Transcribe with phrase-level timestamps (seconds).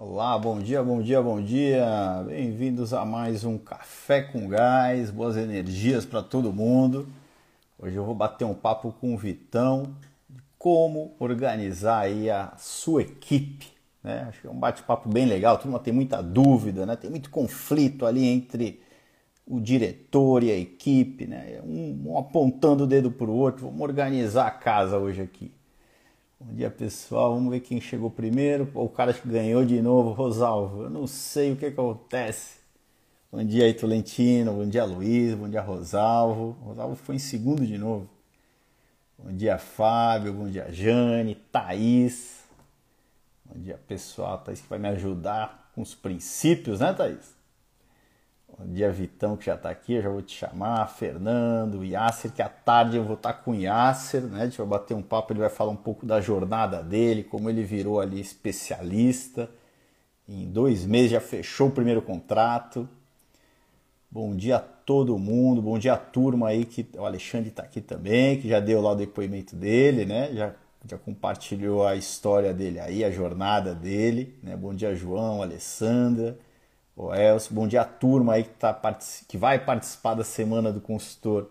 [0.00, 2.22] Olá, bom dia, bom dia, bom dia.
[2.24, 5.10] Bem-vindos a mais um Café com Gás.
[5.10, 7.08] Boas energias para todo mundo.
[7.76, 9.96] Hoje eu vou bater um papo com o Vitão
[10.30, 13.66] de como organizar aí a sua equipe.
[14.00, 14.24] Né?
[14.28, 15.56] Acho que é um bate-papo bem legal.
[15.56, 16.94] A turma tem muita dúvida, né?
[16.94, 18.80] tem muito conflito ali entre
[19.44, 21.60] o diretor e a equipe, né?
[21.64, 23.66] um, um apontando o dedo para o outro.
[23.66, 25.57] Vamos organizar a casa hoje aqui.
[26.40, 28.70] Bom dia pessoal, vamos ver quem chegou primeiro.
[28.72, 30.84] o cara que ganhou de novo, Rosalvo.
[30.84, 32.60] Eu não sei o que, que acontece.
[33.32, 34.52] Bom dia aí, Tolentino.
[34.52, 35.34] Bom dia, Luiz.
[35.34, 36.52] Bom dia, Rosalvo.
[36.62, 38.08] Rosalvo foi em segundo de novo.
[39.18, 40.32] Bom dia, Fábio.
[40.32, 42.44] Bom dia, Jane, Thaís.
[43.44, 44.38] Bom dia, pessoal.
[44.38, 47.37] Thaís que vai me ajudar com os princípios, né, Thaís?
[48.58, 50.84] Bom dia, Vitão, que já está aqui, eu já vou te chamar.
[50.88, 54.42] Fernando, Yasser, que à tarde eu vou estar tá com o Yasser, né?
[54.42, 57.48] A gente vai bater um papo, ele vai falar um pouco da jornada dele, como
[57.48, 59.48] ele virou ali especialista.
[60.28, 62.88] Em dois meses já fechou o primeiro contrato.
[64.10, 67.80] Bom dia a todo mundo, bom dia a turma aí, que o Alexandre está aqui
[67.80, 70.34] também, que já deu lá o depoimento dele, né?
[70.34, 70.52] Já,
[70.84, 74.56] já compartilhou a história dele aí, a jornada dele, né?
[74.56, 76.36] Bom dia, João, Alessandra.
[77.00, 81.48] O Elcio, bom dia turma aí que, tá, que vai participar da semana do consultor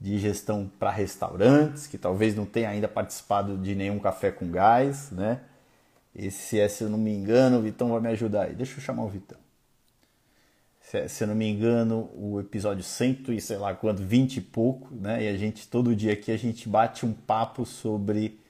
[0.00, 5.10] de gestão para restaurantes, que talvez não tenha ainda participado de nenhum café com gás,
[5.10, 5.42] né?
[6.16, 8.54] Esse é, se eu não me engano, o Vitão vai me ajudar aí.
[8.54, 9.36] Deixa eu chamar o Vitão.
[10.80, 14.38] Se, é, se eu não me engano, o episódio 100 e sei lá quanto, 20
[14.38, 15.24] e pouco, né?
[15.24, 18.40] E a gente, todo dia aqui, a gente bate um papo sobre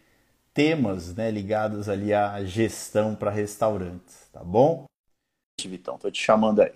[0.54, 4.89] temas né, ligados ali à gestão para restaurantes, tá bom?
[5.68, 5.98] Vitão.
[5.98, 6.72] Tô te chamando aí.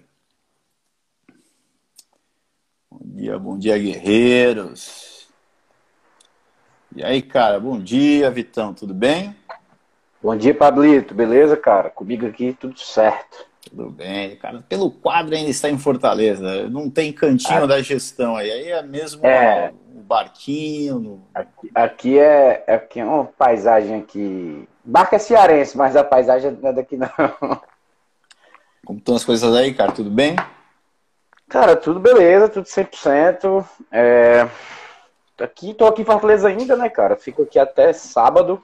[2.91, 5.29] Bom dia, bom dia, guerreiros.
[6.95, 9.35] E aí, cara, bom dia, Vitão, tudo bem?
[10.23, 11.91] Bom dia, Pablito, beleza, cara?
[11.91, 13.47] Comigo aqui tudo certo.
[13.69, 14.65] Tudo bem, cara.
[14.69, 18.83] Pelo quadro ainda está em Fortaleza, não tem cantinho ah, da gestão aí, aí é
[18.83, 20.99] mesmo é, o barquinho.
[21.01, 21.29] No...
[21.35, 24.69] Aqui, aqui, é, aqui é uma paisagem aqui.
[24.85, 27.09] Barca é cearense, mas a paisagem não é daqui não.
[28.85, 29.93] Como estão as coisas aí, cara?
[29.93, 30.37] Tudo bem?
[31.49, 33.65] Cara, tudo beleza, tudo 100%.
[33.91, 34.49] É...
[35.41, 37.17] Aqui, tô aqui em Fortaleza ainda, né, cara?
[37.17, 38.63] Fico aqui até sábado.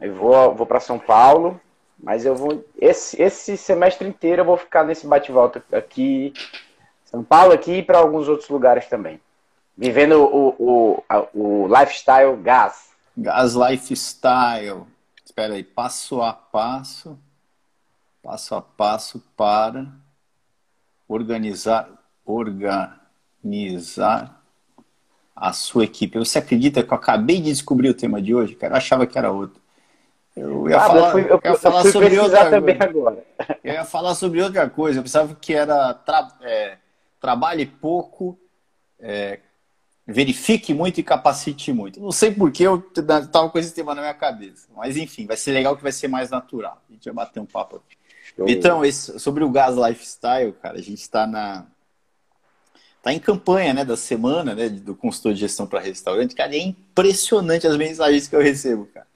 [0.00, 1.60] Aí vou, vou para São Paulo.
[1.98, 2.64] Mas eu vou.
[2.78, 6.32] Esse, esse semestre inteiro eu vou ficar nesse bate-volta aqui.
[7.04, 9.20] São Paulo aqui e para alguns outros lugares também.
[9.76, 11.04] Vivendo o, o,
[11.34, 12.90] o lifestyle gás.
[13.16, 14.84] Gás lifestyle.
[15.24, 17.18] Espera aí, passo a passo
[18.26, 19.86] passo a passo para
[21.06, 21.88] organizar,
[22.24, 22.82] organizar
[25.34, 26.18] a sua equipe.
[26.18, 28.56] Você acredita que eu acabei de descobrir o tema de hoje?
[28.56, 29.62] Cara, eu achava que era outro.
[30.34, 33.24] Eu ia ah, falar, eu fui, eu, eu ia falar sobre outra também agora.
[33.62, 34.98] Eu ia falar sobre outra coisa.
[34.98, 36.78] Eu pensava que era tra, é,
[37.20, 38.36] trabalhe pouco,
[38.98, 39.38] é,
[40.04, 42.00] verifique muito e capacite muito.
[42.00, 44.66] Não sei por que eu estava com esse tema na minha cabeça.
[44.76, 46.82] Mas enfim, vai ser legal que vai ser mais natural.
[46.90, 47.96] A gente vai bater um papo aqui.
[48.46, 51.66] Então, esse, sobre o Gas Lifestyle, cara, a gente está na.
[53.02, 56.34] Tá em campanha, né, da semana, né, do consultor de gestão para restaurante.
[56.34, 59.06] Cara, é impressionante as mensagens que eu recebo, cara.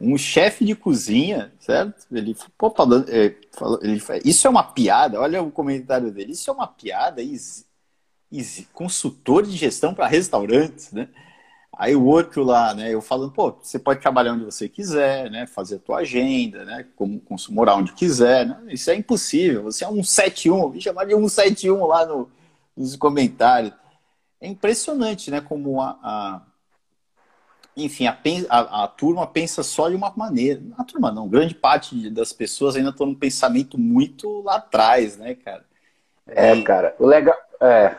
[0.00, 2.04] Um chefe de cozinha, certo?
[2.10, 5.20] Ele, pô, falando, é, falou, ele isso é uma piada.
[5.20, 6.32] Olha o comentário dele.
[6.32, 7.22] Isso é uma piada.
[7.22, 7.64] Easy.
[8.72, 11.08] Consultor de gestão para restaurantes, né?
[11.76, 15.46] Aí o outro lá, né, eu falando, pô, você pode trabalhar onde você quiser, né,
[15.46, 18.60] fazer a tua agenda, né, como morar onde quiser, né?
[18.68, 19.62] Isso é impossível.
[19.64, 22.30] Você é um 71, me chamar de 171 lá no,
[22.76, 23.72] nos comentários.
[24.40, 26.42] É impressionante, né, como a, a
[27.74, 28.18] enfim, a,
[28.50, 30.60] a, a, turma pensa só de uma maneira.
[30.76, 35.34] A turma não, grande parte das pessoas ainda estão num pensamento muito lá atrás, né,
[35.34, 35.64] cara?
[36.26, 36.62] É, e...
[36.62, 37.96] cara, o legal, é,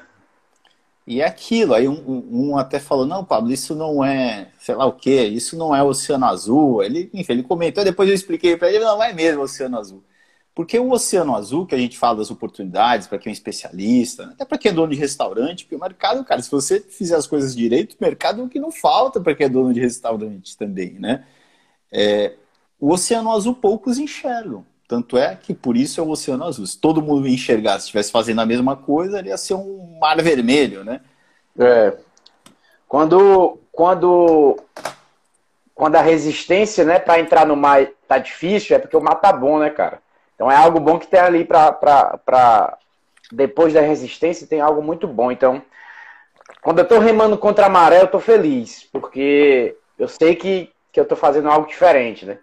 [1.06, 1.74] e é aquilo.
[1.74, 5.58] Aí um, um, até falou, não, Pablo, isso não é, sei lá o que, isso
[5.58, 6.84] não é Oceano Azul.
[6.84, 10.03] Ele, enfim, ele comentou, depois eu expliquei para ele, não, é mesmo Oceano Azul.
[10.56, 14.46] Porque o Oceano Azul, que a gente fala das oportunidades para quem é especialista, até
[14.46, 17.56] para quem é dono de restaurante, porque o mercado, cara, se você fizer as coisas
[17.56, 20.94] direito, o mercado é o que não falta para quem é dono de restaurante também,
[20.99, 21.26] né?
[21.91, 22.35] É,
[22.79, 24.66] o Oceano Azul poucos enxergam.
[24.88, 26.66] Tanto é que por isso é o Oceano Azul.
[26.66, 30.84] Se todo mundo enxergasse, estivesse fazendo a mesma coisa, ele ia ser um mar vermelho,
[30.84, 31.02] né?
[31.58, 31.94] É.
[32.88, 34.58] Quando, quando,
[35.74, 39.32] quando a resistência, né, para entrar no mar tá difícil, é porque o mar tá
[39.34, 40.00] bom, né, cara?
[40.35, 42.78] Então é algo bom que tem ali para
[43.32, 45.32] depois da resistência tem algo muito bom.
[45.32, 45.62] Então,
[46.62, 51.00] quando eu tô remando contra a maré, eu tô feliz, porque eu sei que, que
[51.00, 52.38] eu tô fazendo algo diferente, né?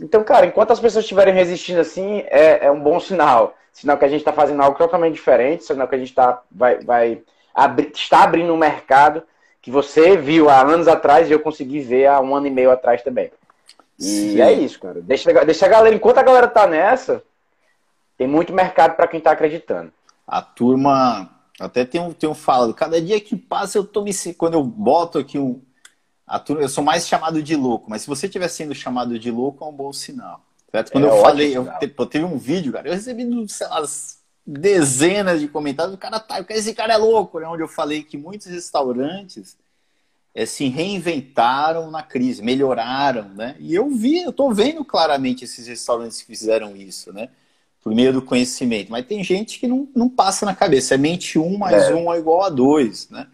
[0.00, 3.56] Então, cara, enquanto as pessoas estiverem resistindo assim, é, é um bom sinal.
[3.72, 6.78] Sinal que a gente está fazendo algo totalmente diferente, sinal que a gente tá, vai,
[6.80, 7.22] vai
[7.54, 9.22] abri, está abrindo um mercado
[9.60, 12.70] que você viu há anos atrás e eu consegui ver há um ano e meio
[12.70, 13.30] atrás também.
[13.98, 14.40] E Sim.
[14.40, 15.00] é isso, cara.
[15.00, 17.22] Deixa, deixa a galera, enquanto a galera tá nessa,
[18.18, 19.92] tem muito mercado para quem tá acreditando.
[20.26, 21.30] A turma,
[21.60, 24.12] até tem um, tem um falado, cada dia que passa eu tô me.
[24.36, 25.60] Quando eu boto aqui um.
[26.38, 29.64] Turma, eu sou mais chamado de louco, mas se você estiver sendo chamado de louco,
[29.64, 30.44] é um bom sinal.
[30.70, 30.92] Certo?
[30.92, 33.82] Quando é eu falei, eu, eu teve um vídeo, cara, eu recebi, sei lá,
[34.46, 37.46] dezenas de comentários, o cara tá, esse cara é louco, né?
[37.46, 39.56] Onde eu falei que muitos restaurantes
[40.34, 43.54] é, se reinventaram na crise, melhoraram, né?
[43.60, 47.28] E eu vi, eu tô vendo claramente esses restaurantes que fizeram isso, né?
[47.82, 48.90] Por meio do conhecimento.
[48.90, 50.94] Mas tem gente que não, não passa na cabeça.
[50.94, 51.94] É mente um mais é.
[51.94, 53.26] um é igual a dois, né?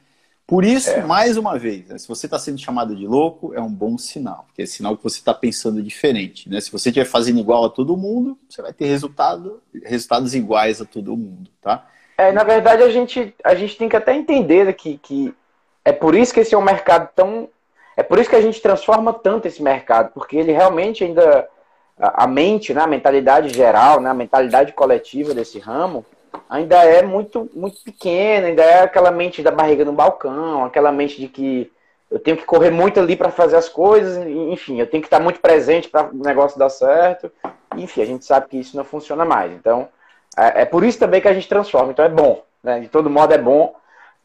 [0.48, 1.02] Por isso, é.
[1.02, 4.46] mais uma vez, né, se você está sendo chamado de louco, é um bom sinal,
[4.46, 6.48] porque é sinal que você está pensando diferente.
[6.48, 6.58] Né?
[6.58, 10.86] Se você estiver fazendo igual a todo mundo, você vai ter resultado, resultados iguais a
[10.86, 11.86] todo mundo, tá?
[12.16, 15.34] É, na verdade, a gente, a gente tem que até entender que, que
[15.84, 17.50] é por isso que esse é um mercado tão.
[17.94, 21.46] É por isso que a gente transforma tanto esse mercado, porque ele realmente ainda.
[22.00, 26.06] A mente, né, a mentalidade geral, né, a mentalidade coletiva desse ramo,
[26.48, 31.20] ainda é muito, muito pequena, ainda é aquela mente da barriga no balcão, aquela mente
[31.20, 31.70] de que
[32.10, 35.20] eu tenho que correr muito ali para fazer as coisas, enfim, eu tenho que estar
[35.20, 37.30] muito presente para o negócio dar certo.
[37.76, 39.52] Enfim, a gente sabe que isso não funciona mais.
[39.52, 39.88] Então,
[40.36, 41.92] é, é, por isso também que a gente transforma.
[41.92, 42.42] Então, é bom.
[42.62, 42.80] Né?
[42.80, 43.74] De todo modo, é bom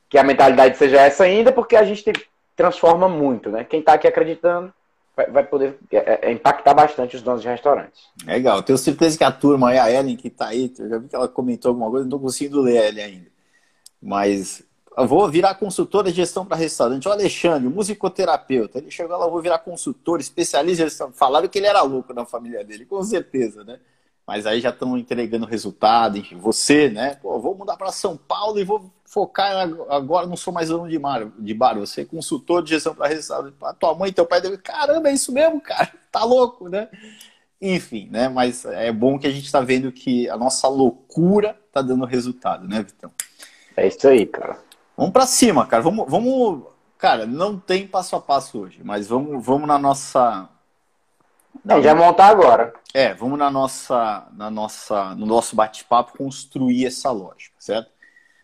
[0.09, 2.09] que a mentalidade seja essa ainda, porque a gente
[2.55, 3.49] transforma muito.
[3.49, 3.65] Né?
[3.65, 4.73] Quem está aqui acreditando
[5.15, 8.01] vai, poder é, é, impactar bastante os donos de restaurantes.
[8.25, 11.07] Legal, tenho certeza que a turma aí, a Ellen que está aí, eu já vi
[11.07, 13.27] que ela comentou alguma coisa, não conseguindo ler ela ainda.
[14.01, 14.63] Mas
[14.97, 17.07] eu vou virar consultora de gestão para restaurante.
[17.07, 21.09] O Alexandre, musicoterapeuta, ele chegou lá, eu vou virar consultor, especialista.
[21.13, 23.79] Falaram que ele era louco na família dele, com certeza, né?
[24.25, 27.15] Mas aí já estão entregando resultado, enfim, você, né?
[27.15, 30.97] Pô, vou mudar para São Paulo e vou focar agora, não sou mais dono de,
[30.97, 33.55] mar, de bar, você é consultor de gestão para restaurante.
[33.61, 36.89] A tua mãe e teu pai devem, caramba, é isso mesmo, cara, tá louco, né?
[37.61, 38.27] Enfim, né?
[38.27, 42.67] Mas é bom que a gente está vendo que a nossa loucura tá dando resultado,
[42.67, 43.11] né, Vitão?
[43.75, 44.57] É isso aí, cara.
[44.97, 45.81] Vamos para cima, cara.
[45.81, 46.63] Vamos, vamos,
[46.97, 50.49] cara, não tem passo a passo hoje, mas vamos, vamos na nossa.
[51.63, 52.73] Não, já montar agora.
[52.93, 57.89] É, vamos na nossa, na nossa, no nosso bate-papo construir essa lógica, certo?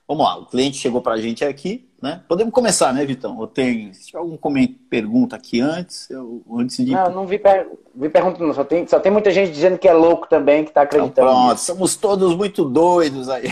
[0.07, 2.24] Vamos lá, o cliente chegou para a gente aqui, né?
[2.27, 3.39] Podemos começar, né, Vitão?
[3.39, 4.39] Eu tenho, se tiver alguma
[4.89, 6.92] pergunta aqui antes, eu, antes de...
[6.92, 7.69] Não, não vi, per...
[7.94, 10.71] vi pergunta não, só tem, só tem muita gente dizendo que é louco também, que
[10.71, 11.30] está acreditando.
[11.30, 13.50] Então, pronto, somos todos muito doidos aí.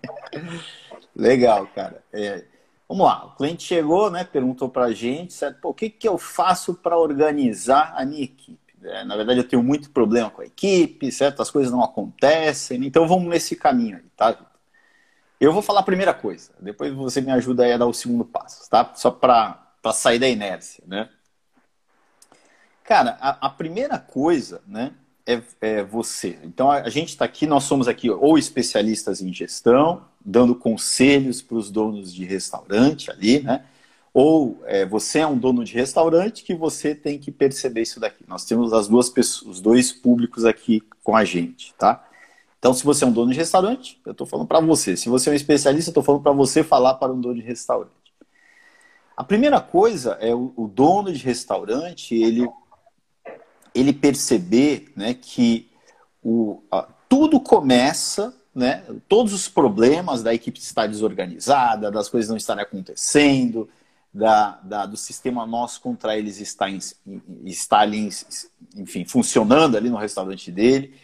[1.16, 2.02] Legal, cara.
[2.12, 2.44] É,
[2.90, 5.60] vamos lá, o cliente chegou, né, perguntou para a gente, certo?
[5.62, 8.58] O que, que eu faço para organizar a minha equipe?
[8.82, 11.40] É, na verdade, eu tenho muito problema com a equipe, certo?
[11.40, 14.36] As coisas não acontecem, então vamos nesse caminho aí, tá?
[15.38, 18.24] Eu vou falar a primeira coisa, depois você me ajuda aí a dar o segundo
[18.24, 18.92] passo, tá?
[18.96, 21.08] Só para sair da inércia, né?
[22.82, 24.92] Cara, a, a primeira coisa, né,
[25.24, 26.40] é, é, você.
[26.42, 31.40] Então a, a gente está aqui, nós somos aqui ou especialistas em gestão, dando conselhos
[31.40, 33.64] para os donos de restaurante ali, né?
[34.12, 38.24] Ou é, você é um dono de restaurante que você tem que perceber isso daqui.
[38.26, 42.04] Nós temos as duas pessoas, os dois públicos aqui com a gente, tá?
[42.58, 44.96] Então, se você é um dono de restaurante, eu estou falando para você.
[44.96, 47.40] Se você é um especialista, eu estou falando para você falar para um dono de
[47.40, 47.92] restaurante.
[49.16, 52.48] A primeira coisa é o, o dono de restaurante ele,
[53.74, 55.70] ele perceber né, que
[56.22, 62.36] o, a, tudo começa, né, todos os problemas da equipe estar desorganizada, das coisas não
[62.36, 63.68] estarem acontecendo,
[64.12, 66.80] da, da, do sistema nosso contra eles estar, em,
[67.44, 68.08] estar ali,
[68.76, 70.94] enfim, funcionando ali no restaurante dele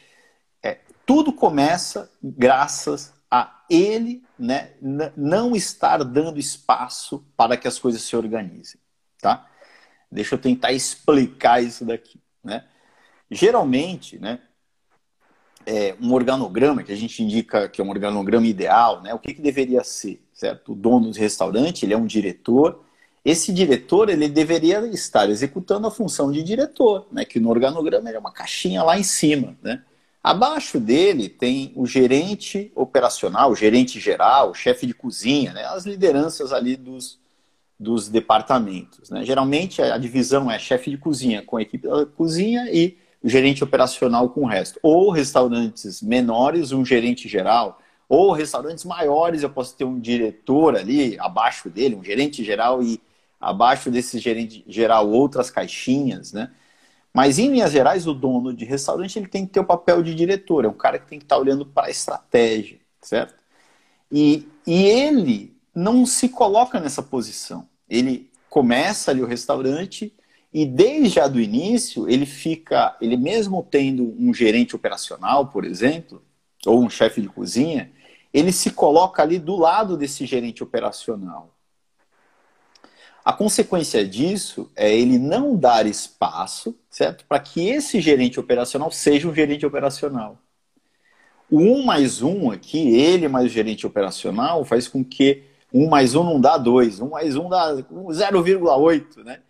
[1.06, 4.72] tudo começa graças a ele né,
[5.16, 8.80] não estar dando espaço para que as coisas se organizem.
[9.20, 9.48] Tá?
[10.10, 12.20] Deixa eu tentar explicar isso daqui.
[12.42, 12.66] Né?
[13.30, 14.40] Geralmente, né,
[15.66, 19.34] é, um organograma que a gente indica que é um organograma ideal, né, o que,
[19.34, 20.22] que deveria ser?
[20.32, 20.72] Certo?
[20.72, 22.84] O dono do restaurante ele é um diretor.
[23.24, 28.18] Esse diretor ele deveria estar executando a função de diretor, né, que no organograma é
[28.18, 29.56] uma caixinha lá em cima.
[29.60, 29.82] Né?
[30.22, 35.64] Abaixo dele tem o gerente operacional, o gerente geral, o chefe de cozinha, né?
[35.64, 37.18] as lideranças ali dos,
[37.80, 39.10] dos departamentos.
[39.10, 39.24] Né?
[39.24, 42.96] Geralmente a divisão é chefe de cozinha com a equipe da cozinha e
[43.26, 44.78] o gerente operacional com o resto.
[44.80, 47.82] Ou restaurantes menores, um gerente geral.
[48.08, 53.00] Ou restaurantes maiores, eu posso ter um diretor ali abaixo dele, um gerente geral e
[53.40, 56.52] abaixo desse gerente geral outras caixinhas, né?
[57.12, 60.14] Mas em linhas gerais, o dono de restaurante ele tem que ter o papel de
[60.14, 63.34] diretor, é um cara que tem que estar olhando para a estratégia, certo?
[64.12, 67.68] E, e ele não se coloca nessa posição.
[67.90, 70.14] Ele começa ali o restaurante
[70.56, 76.22] e desde já do início ele fica, ele mesmo tendo um gerente operacional, por exemplo,
[76.64, 77.92] ou um chefe de cozinha,
[78.32, 81.54] ele se coloca ali do lado desse gerente operacional.
[83.22, 87.26] A consequência disso é ele não dar espaço, certo?
[87.26, 90.38] Para que esse gerente operacional seja um gerente operacional.
[91.50, 96.14] O 1 mais 1 aqui, ele mais o gerente operacional, faz com que 1 mais
[96.14, 99.40] 1 não dá 2, 1 mais 1 dá 0,8, né?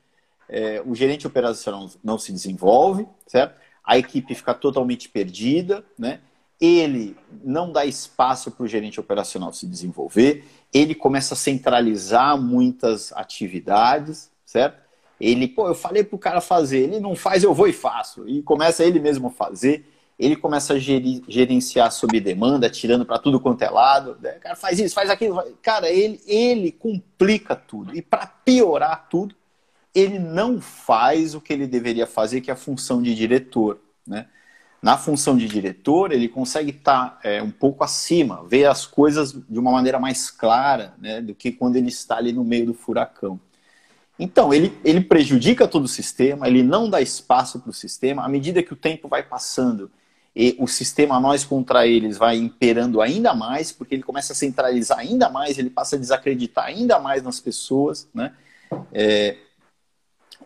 [0.48, 3.60] É, o gerente operacional não se desenvolve, certo?
[3.84, 6.20] A equipe fica totalmente perdida, né?
[6.60, 13.12] ele não dá espaço para o gerente operacional se desenvolver, ele começa a centralizar muitas
[13.12, 14.84] atividades, certo?
[15.20, 18.28] Ele, pô, eu falei para o cara fazer, ele não faz, eu vou e faço.
[18.28, 19.86] E começa ele mesmo a fazer,
[20.18, 24.16] ele começa a gerenciar sob demanda, tirando para tudo quanto é lado.
[24.20, 24.32] Né?
[24.32, 25.42] Cara, faz isso, faz aquilo.
[25.62, 27.96] Cara, ele, ele complica tudo.
[27.96, 29.34] E para piorar tudo,
[29.98, 34.26] ele não faz o que ele deveria fazer, que é a função de diretor, né?
[34.82, 39.32] na função de diretor, ele consegue estar tá, é, um pouco acima, ver as coisas
[39.32, 42.74] de uma maneira mais clara né, do que quando ele está ali no meio do
[42.74, 43.40] furacão.
[44.18, 48.24] Então, ele, ele prejudica todo o sistema, ele não dá espaço para o sistema.
[48.24, 49.90] À medida que o tempo vai passando,
[50.34, 54.98] e o sistema nós contra eles vai imperando ainda mais, porque ele começa a centralizar
[54.98, 58.32] ainda mais, ele passa a desacreditar ainda mais nas pessoas, né?
[58.92, 59.36] É,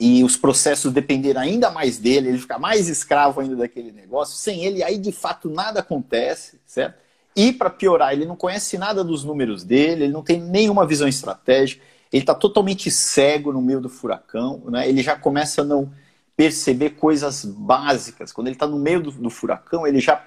[0.00, 4.35] e os processos dependerem ainda mais dele, ele ficar mais escravo ainda daquele negócio.
[4.35, 6.99] Sem ele, aí de fato nada acontece, certo?
[7.37, 11.07] E para piorar, ele não conhece nada dos números dele, ele não tem nenhuma visão
[11.07, 14.88] estratégica, ele está totalmente cego no meio do furacão, né?
[14.88, 15.92] ele já começa a não
[16.35, 18.33] perceber coisas básicas.
[18.33, 20.26] Quando ele está no meio do, do, furacão, ele já,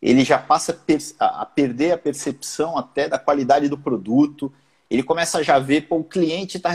[0.00, 4.50] ele já passa a, per, a, a perder a percepção até da qualidade do produto,
[4.90, 6.70] ele começa a já ver, pô, o cliente tá,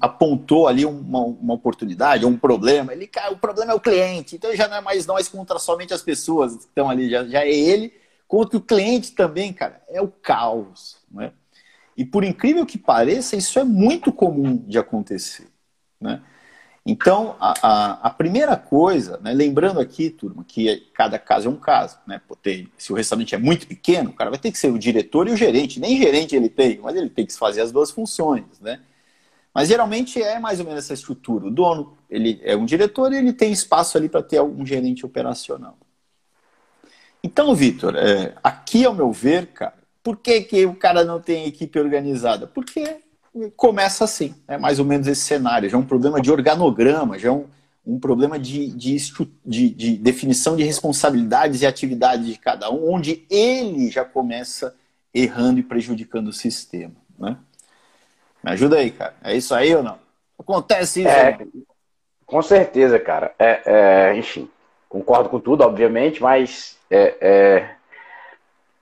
[0.00, 2.92] apontou ali uma, uma oportunidade, um problema.
[2.92, 5.94] Ele, cara, o problema é o cliente, então já não é mais nós contra somente
[5.94, 7.92] as pessoas que estão ali, já, já é ele
[8.26, 9.80] contra o cliente também, cara.
[9.88, 11.32] É o caos, né?
[11.96, 15.46] E por incrível que pareça, isso é muito comum de acontecer,
[16.00, 16.20] né?
[16.86, 21.56] Então, a, a, a, primeira coisa, né, lembrando aqui, turma, que cada caso é um
[21.56, 21.98] caso.
[22.06, 22.20] Né?
[22.76, 25.32] Se o restaurante é muito pequeno, o cara vai ter que ser o diretor e
[25.32, 25.80] o gerente.
[25.80, 28.44] Nem gerente ele tem, mas ele tem que fazer as duas funções.
[28.60, 28.80] Né?
[29.54, 31.46] Mas geralmente é mais ou menos essa estrutura.
[31.46, 35.06] O dono ele é um diretor e ele tem espaço ali para ter algum gerente
[35.06, 35.78] operacional.
[37.22, 41.46] Então, Vitor, é, aqui ao meu ver, cara, por que, que o cara não tem
[41.46, 42.46] equipe organizada?
[42.46, 43.03] Porque
[43.56, 45.68] começa assim, é mais ou menos esse cenário.
[45.68, 47.46] Já é um problema de organograma, já é um,
[47.86, 48.96] um problema de, de,
[49.44, 54.74] de, de definição de responsabilidades e atividades de cada um, onde ele já começa
[55.12, 56.94] errando e prejudicando o sistema.
[57.18, 57.36] Né?
[58.42, 59.14] Me ajuda aí, cara.
[59.22, 59.98] É isso aí ou não?
[60.38, 61.08] Acontece isso?
[61.08, 61.38] É,
[62.26, 63.34] com certeza, cara.
[63.38, 64.48] É, é, enfim,
[64.88, 67.70] concordo com tudo, obviamente, mas é, é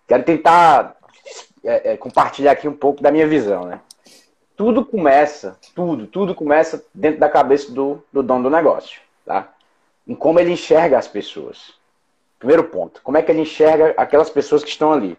[0.07, 0.97] quero tentar
[1.65, 3.81] é, compartilhar aqui um pouco da minha visão, né?
[4.57, 9.49] Tudo começa, tudo, tudo começa dentro da cabeça do, do dono do negócio, tá?
[10.07, 11.75] Em como ele enxerga as pessoas.
[12.39, 15.17] Primeiro ponto, como é que ele enxerga aquelas pessoas que estão ali?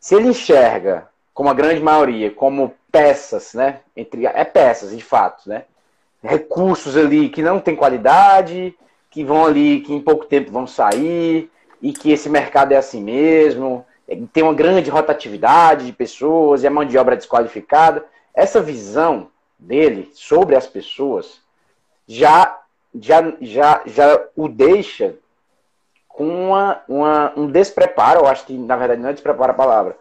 [0.00, 3.80] Se ele enxerga, como a grande maioria, como peças, né?
[3.96, 5.64] Entre, é peças, de fato, né?
[6.22, 8.74] Recursos ali que não tem qualidade,
[9.10, 11.50] que vão ali, que em pouco tempo vão sair,
[11.80, 13.86] e que esse mercado é assim mesmo,
[14.32, 19.28] tem uma grande rotatividade de pessoas, e a mão de obra é desqualificada essa visão
[19.58, 21.40] dele sobre as pessoas
[22.06, 22.58] já
[22.94, 25.14] já já, já o deixa
[26.08, 29.96] com uma, uma, um despreparo, eu acho que na verdade não é despreparo a palavra.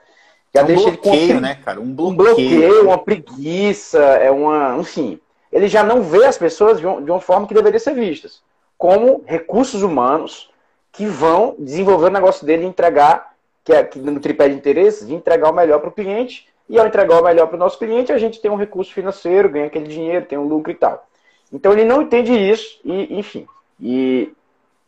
[0.53, 1.79] Já um deixa bloqueio, ele né, cara?
[1.79, 2.15] Um bloqueio.
[2.15, 2.86] um bloqueio.
[2.88, 5.19] uma preguiça, é uma, enfim.
[5.51, 8.41] Ele já não vê as pessoas de, um, de uma forma que deveriam ser vistas,
[8.77, 10.50] como recursos humanos
[10.91, 13.33] que vão desenvolver o negócio dele e entregar,
[13.63, 16.77] que é que no tripé de interesses, de entregar o melhor para o cliente e
[16.77, 19.65] ao entregar o melhor para o nosso cliente, a gente tem um recurso financeiro, ganha
[19.65, 21.03] aquele dinheiro, tem um lucro e tal.
[21.51, 23.47] Então ele não entende isso, e enfim.
[23.79, 24.31] E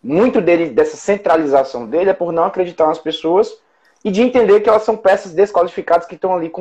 [0.03, 3.57] muito dele, dessa centralização dele é por não acreditar nas pessoas
[4.05, 6.51] e de entender que elas são peças desqualificadas que estão ali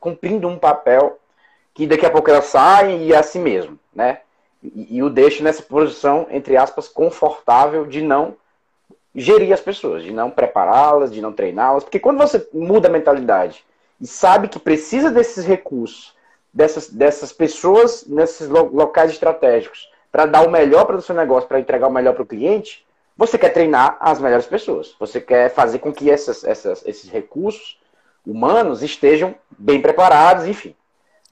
[0.00, 1.18] cumprindo um papel
[1.74, 4.20] que daqui a pouco elas saem e é assim mesmo, né?
[4.62, 8.34] E, e o deixa nessa posição, entre aspas, confortável de não
[9.14, 13.64] gerir as pessoas, de não prepará-las, de não treiná-las, porque quando você muda a mentalidade
[14.00, 16.14] e sabe que precisa desses recursos,
[16.52, 21.60] dessas, dessas pessoas nesses locais estratégicos, para dar o melhor para o seu negócio, para
[21.60, 24.94] entregar o melhor para o cliente, você quer treinar as melhores pessoas.
[24.98, 27.78] Você quer fazer com que essas, essas, esses recursos
[28.26, 30.74] humanos estejam bem preparados, enfim.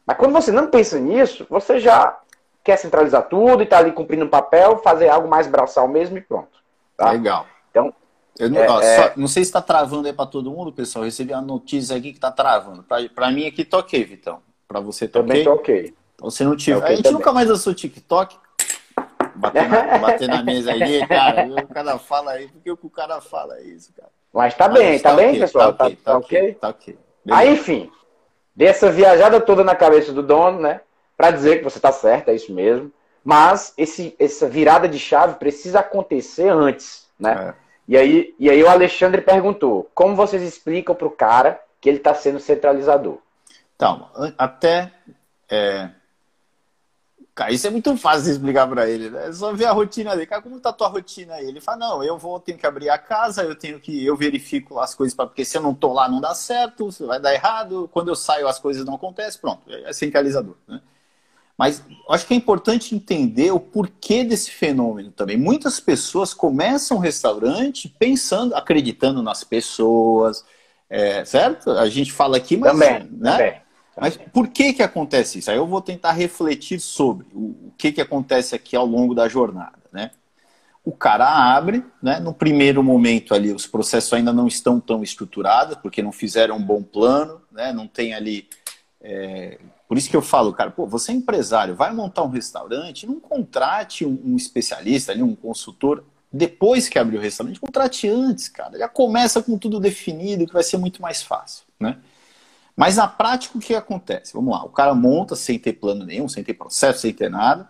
[0.07, 2.19] Mas quando você não pensa nisso, você já
[2.63, 6.21] quer centralizar tudo e está ali cumprindo um papel, fazer algo mais braçal mesmo e
[6.21, 6.59] pronto.
[6.97, 7.11] Tá?
[7.13, 7.47] Legal.
[8.39, 8.97] Eu não, é, ó, é...
[8.97, 11.05] Só, não sei se está travando aí para todo mundo, pessoal.
[11.05, 12.85] Eu recebi uma notícia aqui que está travando.
[13.15, 14.41] Para mim aqui tá ok, Vitão.
[14.67, 15.53] Para você tá Também ok?
[15.53, 15.95] ok.
[16.15, 16.53] Então, se não.
[16.53, 17.13] Okay a gente também.
[17.13, 18.37] nunca mais lançou TikTok.
[19.35, 21.47] Bater na, bater na mesa aí, cara.
[21.47, 24.11] O cara fala aí, porque o cara fala isso, cara.
[24.33, 25.73] Mas tá bem, Mas tá, tá bem, okay, pessoal?
[25.73, 26.55] Tá, tá, tá, ok?
[26.55, 26.99] Tá ok.
[27.31, 27.91] Aí, enfim,
[28.55, 30.81] dessa viajada toda na cabeça do dono, né?
[31.17, 32.93] Para dizer que você tá certo, é isso mesmo.
[33.25, 37.55] Mas esse, essa virada de chave precisa acontecer antes, né?
[37.55, 37.68] É.
[37.89, 41.97] E aí, e aí o Alexandre perguntou: como vocês explicam para o cara que ele
[41.97, 43.19] está sendo centralizador?
[43.75, 44.93] Então, até.
[45.49, 45.89] É...
[47.35, 49.29] Cara, isso é muito fácil de explicar para ele, né?
[49.29, 50.27] É só ver a rotina dele.
[50.27, 51.47] Cara, como tá a tua rotina aí?
[51.47, 54.05] Ele fala: não, eu vou, tenho que abrir a casa, eu tenho que.
[54.05, 55.27] Eu verifico as coisas, pra...
[55.27, 57.89] porque se eu não tô lá não dá certo, vai dar errado.
[57.91, 60.83] Quando eu saio as coisas não acontecem, pronto, é centralizador, né?
[61.59, 65.37] Mas acho que é importante entender o porquê desse fenômeno também.
[65.37, 70.45] Muitas pessoas começam um restaurante pensando, acreditando nas pessoas,
[70.89, 71.73] é, certo?
[71.73, 72.71] A gente fala aqui, mas.
[72.71, 73.33] Também, né?
[73.33, 73.69] também.
[74.01, 75.51] Mas por que, que acontece isso?
[75.51, 79.79] Aí eu vou tentar refletir sobre o, que, que acontece aqui ao longo da jornada.
[79.93, 80.13] Né?
[80.85, 82.21] O cara abre, né?
[82.21, 86.63] no primeiro momento ali os processos ainda não estão tão estruturados, porque não fizeram um
[86.63, 87.73] bom plano, né?
[87.73, 88.49] não tem ali
[89.01, 93.07] é, por isso que eu falo, cara, pô, você é empresário, vai montar um restaurante,
[93.07, 98.49] não contrate um, um especialista ali, um consultor, depois que abrir o restaurante, contrate antes,
[98.49, 98.79] cara.
[98.79, 101.99] Já começa com tudo definido, que vai ser muito mais fácil, né?
[102.77, 104.35] Mas na prática, o que acontece?
[104.35, 107.69] Vamos lá, o cara monta sem ter plano nenhum, sem ter processo, sem ter nada.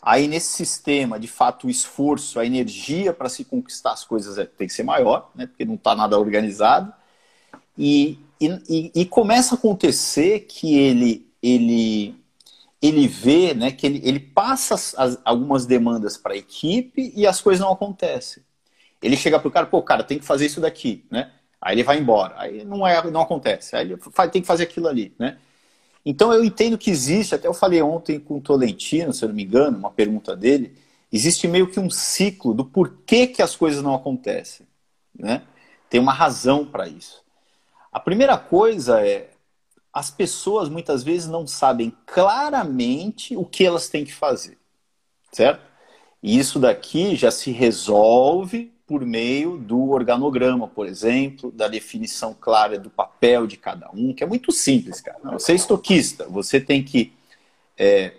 [0.00, 4.46] Aí nesse sistema, de fato, o esforço, a energia para se conquistar as coisas é,
[4.46, 5.48] tem que ser maior, né?
[5.48, 6.92] Porque não está nada organizado.
[7.76, 12.14] E e, e, e, começa a acontecer que ele, ele,
[12.80, 17.40] ele vê né, que ele, ele passa as, algumas demandas para a equipe e as
[17.40, 18.42] coisas não acontecem.
[19.02, 21.32] Ele chega para o cara, pô, cara, tem que fazer isso daqui, né?
[21.60, 24.64] Aí ele vai embora, aí não, é, não acontece, aí ele faz, tem que fazer
[24.64, 25.38] aquilo ali, né?
[26.04, 29.36] Então eu entendo que existe, até eu falei ontem com o Tolentino, se eu não
[29.36, 30.76] me engano, uma pergunta dele,
[31.12, 34.66] existe meio que um ciclo do porquê que as coisas não acontecem,
[35.14, 35.42] né?
[35.90, 37.22] Tem uma razão para isso.
[37.98, 39.28] A primeira coisa é
[39.92, 44.56] as pessoas muitas vezes não sabem claramente o que elas têm que fazer,
[45.32, 45.60] certo?
[46.22, 52.78] E isso daqui já se resolve por meio do organograma, por exemplo, da definição clara
[52.78, 55.18] do papel de cada um, que é muito simples, cara.
[55.32, 57.12] Você é estoquista, você tem que
[57.76, 58.12] é,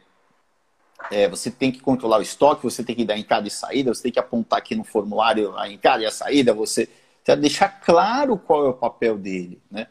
[1.09, 4.03] é, você tem que controlar o estoque, você tem que dar entrada e saída, você
[4.03, 6.89] tem que apontar aqui no formulário a entrada e a saída, você
[7.35, 9.87] deixar claro qual é o papel dele, né?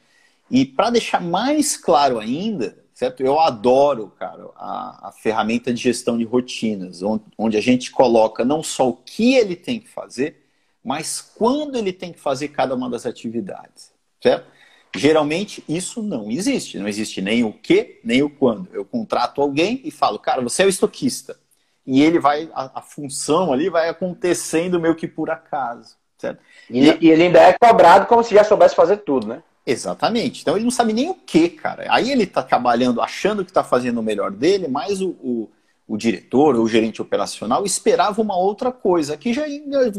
[0.50, 3.22] E para deixar mais claro ainda, certo?
[3.22, 8.44] Eu adoro, cara, a, a, ferramenta de gestão de rotinas, onde, onde a gente coloca
[8.44, 10.46] não só o que ele tem que fazer,
[10.82, 14.50] mas quando ele tem que fazer cada uma das atividades, certo?
[14.96, 18.68] Geralmente isso não existe, não existe nem o que, nem o quando.
[18.72, 21.38] Eu contrato alguém e falo, cara, você é o estoquista.
[21.86, 25.97] E ele vai, a, a função ali vai acontecendo meio que por acaso.
[26.18, 26.40] Certo?
[26.68, 29.42] E, e, ele ainda é cobrado como se já soubesse fazer tudo, né?
[29.64, 30.42] Exatamente.
[30.42, 31.86] Então ele não sabe nem o que, cara.
[31.88, 35.50] Aí ele está trabalhando, achando que está fazendo o melhor dele, mas o, o,
[35.86, 39.44] o, diretor ou o gerente operacional esperava uma outra coisa, que já,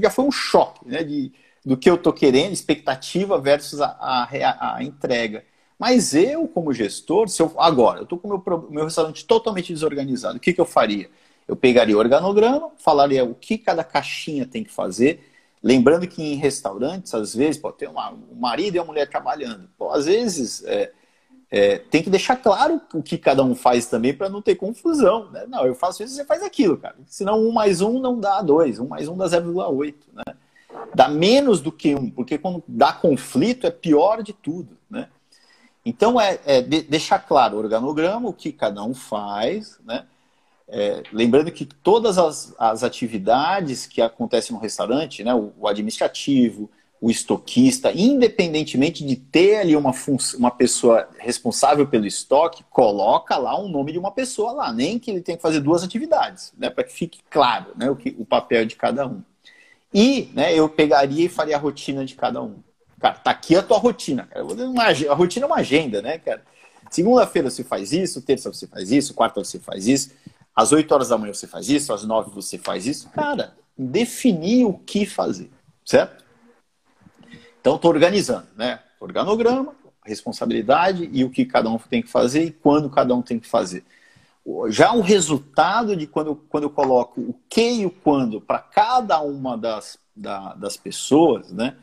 [0.02, 1.32] já foi um choque né, de,
[1.64, 5.46] do que eu estou querendo, expectativa versus a, a, a, entrega.
[5.78, 9.72] Mas eu, como gestor, se eu, agora, eu estou com o meu, meu restaurante totalmente
[9.72, 11.10] desorganizado, o que, que eu faria?
[11.48, 15.24] Eu pegaria o organograma, falaria o que cada caixinha tem que fazer,
[15.62, 19.69] Lembrando que em restaurantes, às vezes, pode ter uma, um marido e uma mulher trabalhando.
[19.78, 20.91] Pô, às vezes, é,
[21.52, 25.30] é, tem que deixar claro o que cada um faz também para não ter confusão.
[25.32, 25.45] Né?
[25.48, 26.95] Não, eu faço isso, você faz aquilo, cara.
[27.08, 29.95] Senão um mais um não dá dois, um mais um dá 0,8.
[30.13, 30.24] Né?
[30.95, 34.78] Dá menos do que um, porque quando dá conflito é pior de tudo.
[34.89, 35.10] Né?
[35.84, 40.06] Então, é, é deixar claro o organograma, o que cada um faz, né?
[40.72, 46.70] É, lembrando que todas as, as, atividades que acontecem no restaurante, né, o, o, administrativo,
[47.02, 49.92] o estoquista, independentemente de ter ali uma,
[50.38, 55.00] uma pessoa responsável pelo estoque, coloca lá o um nome de uma pessoa lá, nem
[55.00, 58.16] que ele tenha que fazer duas atividades, né, para que fique claro né, o, que,
[58.20, 59.24] o papel de cada um.
[59.92, 62.58] E né, eu pegaria e faria a rotina de cada um.
[63.00, 64.46] Cara, tá aqui a tua rotina, cara.
[64.46, 66.44] Uma, a rotina é uma agenda, né, cara?
[66.92, 70.12] Segunda-feira você faz isso, terça você faz isso, quarta você faz isso.
[70.60, 73.10] Às 8 horas da manhã você faz isso, às 9 você faz isso.
[73.12, 75.50] Cara, definir o que fazer,
[75.86, 76.26] certo?
[77.62, 78.82] Então, estou organizando, né?
[79.00, 83.39] Organograma, responsabilidade e o que cada um tem que fazer e quando cada um tem
[83.39, 83.86] que fazer.
[84.67, 89.22] Já o resultado de quando, quando eu coloco o que e o quando para cada
[89.22, 91.78] uma das, da, das pessoas, né?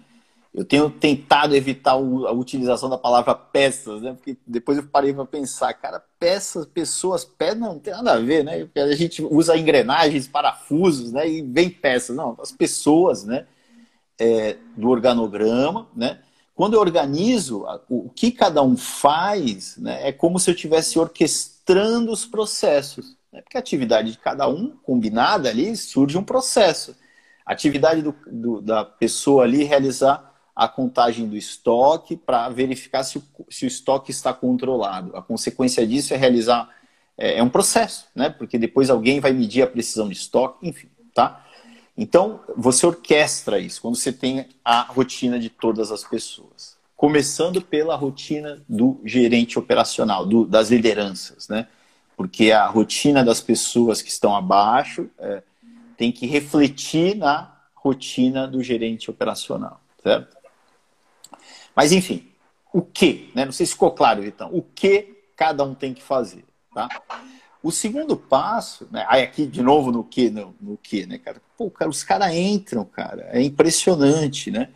[0.56, 4.14] Eu tenho tentado evitar a utilização da palavra peças, né?
[4.14, 8.42] Porque depois eu parei para pensar, cara, peças, pessoas, peças não tem nada a ver,
[8.42, 8.64] né?
[8.64, 11.28] Porque a gente usa engrenagens, parafusos, né?
[11.28, 13.46] E vem peças, não, as pessoas, né?
[14.18, 16.20] É, do organograma, né?
[16.54, 20.08] Quando eu organizo o que cada um faz, né?
[20.08, 23.42] É como se eu estivesse orquestrando os processos, né?
[23.42, 26.96] Porque a atividade de cada um, combinada ali, surge um processo.
[27.44, 30.25] A atividade do, do, da pessoa ali realizar
[30.56, 35.14] a contagem do estoque para verificar se o, se o estoque está controlado.
[35.14, 36.74] A consequência disso é realizar
[37.18, 38.30] é, é, um processo, né?
[38.30, 41.44] Porque depois alguém vai medir a precisão de estoque, enfim, tá?
[41.94, 47.94] Então você orquestra isso quando você tem a rotina de todas as pessoas, começando pela
[47.94, 51.68] rotina do gerente operacional, do, das lideranças, né?
[52.16, 55.42] Porque a rotina das pessoas que estão abaixo é,
[55.98, 60.36] tem que refletir na rotina do gerente operacional, certo?
[61.76, 62.26] Mas, enfim,
[62.72, 63.30] o que?
[63.34, 63.44] Né?
[63.44, 64.48] Não sei se ficou claro, então.
[64.50, 66.88] O que cada um tem que fazer, tá?
[67.62, 69.04] O segundo passo, né?
[69.08, 71.40] Aí aqui de novo no que, no, no que, né, cara?
[71.58, 73.28] Pô, cara, os caras entram, cara.
[73.30, 74.70] É impressionante, né?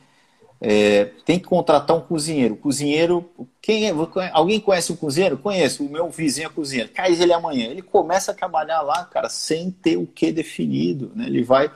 [0.61, 2.55] É, tem que contratar um cozinheiro.
[2.57, 3.31] Cozinheiro,
[3.63, 3.95] quem é?
[4.33, 5.39] Alguém conhece o cozinheiro?
[5.39, 5.85] Conheço.
[5.85, 6.91] O meu vizinho é cozinheiro.
[6.91, 7.69] Cai ele amanhã.
[7.69, 11.27] Ele começa a trabalhar lá, cara, sem ter o que definido, né?
[11.27, 11.71] Ele vai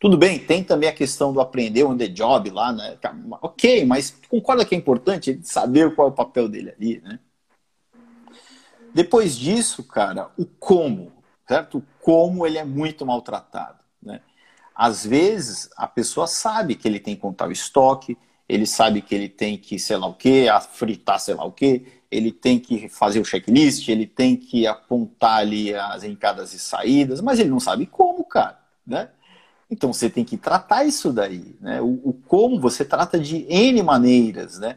[0.00, 2.96] tudo bem, tem também a questão do aprender on the job lá, né?
[3.00, 7.18] Tá, ok, mas concorda que é importante saber qual é o papel dele ali, né?
[8.94, 11.12] Depois disso, cara, o como,
[11.46, 11.78] certo?
[11.78, 14.20] O como ele é muito maltratado, né?
[14.74, 18.16] Às vezes, a pessoa sabe que ele tem que contar o estoque,
[18.48, 21.84] ele sabe que ele tem que, sei lá o quê, fritar sei lá o quê,
[22.10, 27.20] ele tem que fazer o checklist, ele tem que apontar ali as entradas e saídas,
[27.20, 29.10] mas ele não sabe como, cara, né?
[29.70, 31.80] Então você tem que tratar isso daí, né?
[31.80, 34.76] O, o como você trata de N maneiras, né?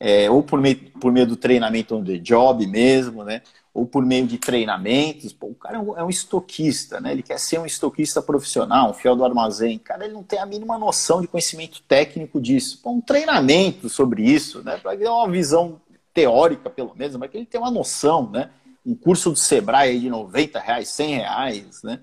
[0.00, 3.40] É, ou por meio, por meio do treinamento on the job mesmo, né?
[3.72, 5.32] Ou por meio de treinamentos.
[5.32, 7.12] Pô, o cara é um, é um, estoquista, né?
[7.12, 9.78] Ele quer ser um estoquista profissional, um fiel do armazém.
[9.78, 12.80] Cara, ele não tem a mínima noção de conhecimento técnico disso.
[12.82, 14.76] Pô, um treinamento sobre isso, né?
[14.76, 15.80] Para ter uma visão
[16.12, 18.50] teórica, pelo menos, mas que ele tenha uma noção, né?
[18.84, 22.00] Um curso do Sebrae de 90 reais, 100 reais, né?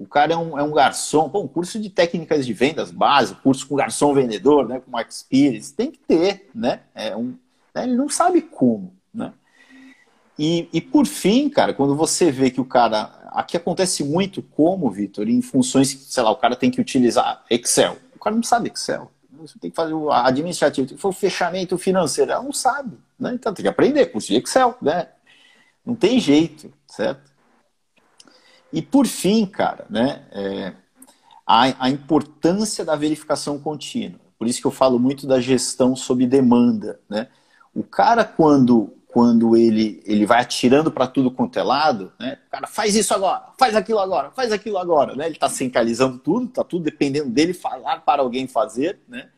[0.00, 3.42] O cara é um, é um garçom, pô, um curso de técnicas de vendas básico,
[3.42, 6.80] curso com garçom vendedor, né, com Mark Pires, tem que ter, né?
[6.94, 7.34] É um,
[7.74, 9.34] né, ele não sabe como, né?
[10.38, 13.18] E, e por fim, cara, quando você vê que o cara.
[13.30, 17.44] Aqui acontece muito como, Vitor, em funções que, sei lá, o cara tem que utilizar
[17.50, 17.98] Excel.
[18.16, 19.10] O cara não sabe Excel.
[19.38, 22.32] Você tem que fazer o administrativo, tem que fazer o fechamento financeiro.
[22.32, 23.32] Ela não sabe, né?
[23.34, 25.08] Então tem que aprender curso de Excel, né?
[25.84, 27.29] Não tem jeito, certo?
[28.72, 30.72] E por fim, cara, né, é,
[31.46, 34.20] a, a importância da verificação contínua.
[34.38, 37.00] Por isso que eu falo muito da gestão sob demanda.
[37.08, 37.28] Né?
[37.74, 42.38] O cara, quando, quando ele, ele vai atirando para tudo quanto é lado, né?
[42.50, 45.14] cara faz isso agora, faz aquilo agora, faz aquilo agora.
[45.16, 45.26] Né?
[45.26, 49.28] Ele está centralizando tudo, está tudo dependendo dele falar para alguém fazer, né?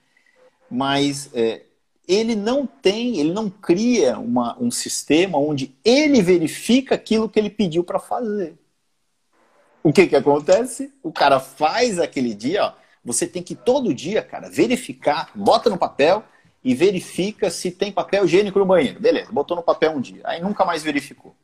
[0.70, 1.62] mas é,
[2.06, 7.50] ele não tem, ele não cria uma, um sistema onde ele verifica aquilo que ele
[7.50, 8.56] pediu para fazer.
[9.82, 10.92] O que que acontece?
[11.02, 12.72] O cara faz aquele dia, ó,
[13.04, 16.22] você tem que todo dia, cara, verificar, bota no papel
[16.64, 19.00] e verifica se tem papel higiênico no banheiro.
[19.00, 21.34] Beleza, botou no papel um dia, aí nunca mais verificou.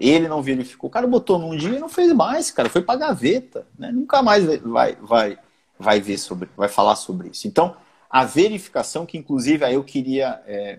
[0.00, 0.88] Ele não verificou.
[0.88, 3.92] O cara botou num dia e não fez mais, cara, foi para gaveta, né?
[3.92, 5.38] Nunca mais vai vai
[5.78, 7.46] vai ver sobre, vai falar sobre isso.
[7.46, 7.76] Então,
[8.08, 10.78] a verificação que inclusive aí eu queria, é,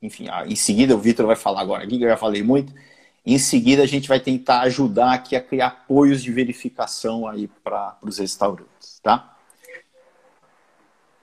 [0.00, 2.72] enfim, em seguida o Vitor vai falar agora aqui, que eu já falei muito,
[3.24, 7.96] em seguida, a gente vai tentar ajudar aqui a criar apoios de verificação aí para
[8.02, 9.36] os restaurantes, tá?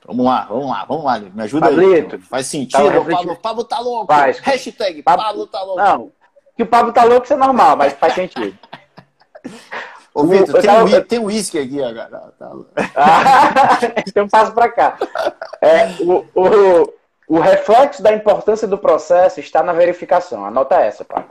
[0.05, 1.19] Vamos lá, vamos lá, vamos lá.
[1.19, 2.21] Me ajuda Pablito, aí.
[2.21, 2.89] Faz sentido?
[2.89, 4.07] Tá, o Pablo, Pablo tá louco.
[4.07, 4.39] Faz.
[4.39, 5.81] Hashtag Pablo, Pablo tá louco.
[5.81, 6.11] Não,
[6.55, 8.57] que o Pablo tá louco isso é normal, mas faz sentido.
[10.13, 12.33] Ô, Vitor, tem, uísque aqui agora.
[12.39, 12.51] Tá...
[12.95, 13.77] Ah,
[14.11, 14.97] tem um passo para cá.
[15.61, 16.93] É, o, o,
[17.27, 20.43] o reflexo da importância do processo está na verificação.
[20.43, 21.29] Anota essa, Pablo.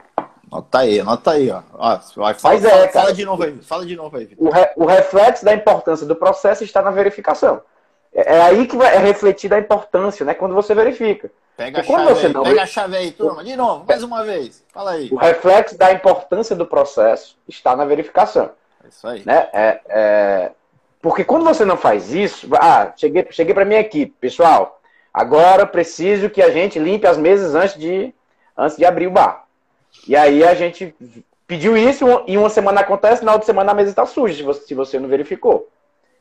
[0.51, 1.63] Anota aí, anota aí, ó.
[1.75, 4.31] ó fala, Mas é, fala, fala de novo aí, fala de novo aí.
[4.39, 7.61] O, re, o, reflexo da importância do processo está na verificação.
[8.15, 10.35] É, é aí que vai é refletida a importância, né?
[10.35, 11.31] Quando você verifica.
[11.57, 12.43] Pega, a chave, aí, não...
[12.43, 13.43] pega a chave aí, turma.
[13.43, 14.63] De novo, mais uma vez.
[14.73, 15.09] Fala aí.
[15.11, 18.51] O reflexo da importância do processo está na verificação.
[18.89, 19.23] Isso aí.
[19.25, 19.49] Né?
[19.53, 20.53] É, é...
[21.01, 24.81] Porque quando você não faz isso, ah, cheguei, cheguei para minha equipe, pessoal,
[25.13, 28.15] agora preciso que a gente limpe as mesas antes de,
[28.57, 29.46] antes de abrir o bar.
[30.07, 30.95] E aí a gente
[31.47, 34.67] pediu isso e uma semana acontece, na outra semana a mesa está suja, se você,
[34.67, 35.69] se você não verificou.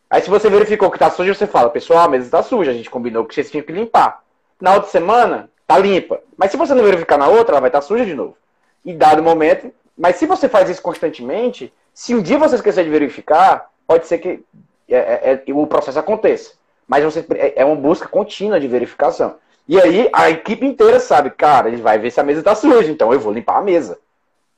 [0.09, 2.73] Aí se você verificou que está suja, você fala, pessoal, a mesa está suja, a
[2.73, 4.23] gente combinou que vocês tinham que limpar.
[4.61, 6.21] Na outra semana, tá limpa.
[6.37, 8.37] Mas se você não verificar na outra, ela vai estar tá suja de novo.
[8.83, 12.83] E dado o momento, mas se você faz isso constantemente, se um dia você esquecer
[12.83, 14.43] de verificar, pode ser que
[14.89, 16.53] é, é, é, o processo aconteça.
[16.87, 19.37] Mas você, é, é uma busca contínua de verificação.
[19.67, 22.91] E aí a equipe inteira sabe, cara, ele vai ver se a mesa tá suja,
[22.91, 23.97] então eu vou limpar a mesa.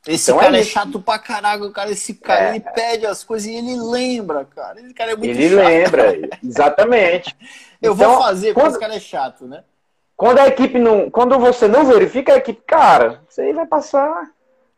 [0.06, 1.91] Esse então cara é, é, chato pra caralho, cara.
[1.91, 2.50] Esse cara, é.
[2.52, 4.80] ele pede as coisas e ele lembra, cara.
[4.80, 5.60] Esse cara é muito ele chato.
[5.60, 7.36] Ele lembra, exatamente.
[7.82, 9.63] eu então, vou fazer, porque esse cara é chato, né?
[10.15, 11.10] Quando a equipe não.
[11.10, 14.30] Quando você não verifica a equipe, cara, você aí vai passar.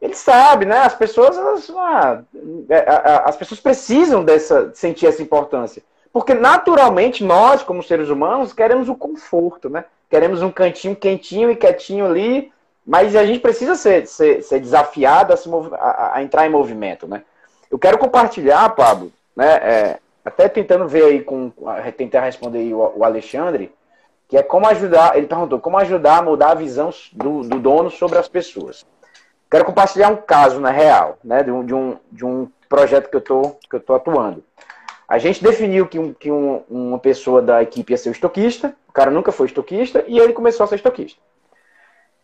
[0.02, 0.80] Ele sabe, né?
[0.80, 2.24] As pessoas, elas, ah,
[2.70, 2.86] é,
[3.26, 5.84] as pessoas precisam dessa, sentir essa importância.
[6.12, 9.86] Porque naturalmente nós, como seres humanos, queremos o conforto, né?
[10.10, 12.52] Queremos um cantinho quentinho e quietinho ali,
[12.86, 17.08] mas a gente precisa ser, ser, ser desafiado a, se a, a, entrar em movimento,
[17.08, 17.24] né?
[17.70, 19.54] Eu quero compartilhar, Pablo, né?
[19.58, 21.52] É, até tentando ver aí com.
[21.96, 23.72] tentar responder aí o, o, Alexandre,
[24.28, 25.16] que é como ajudar.
[25.16, 28.86] Ele perguntou como ajudar a mudar a visão do, do dono sobre as pessoas.
[29.52, 31.44] Quero compartilhar um caso na real, né?
[31.44, 34.44] De um, de um, de um projeto que eu tô atuando.
[35.10, 38.76] A gente definiu que, um, que um, uma pessoa da equipe ia ser o estoquista,
[38.88, 41.20] o cara nunca foi estoquista, e ele começou a ser estoquista.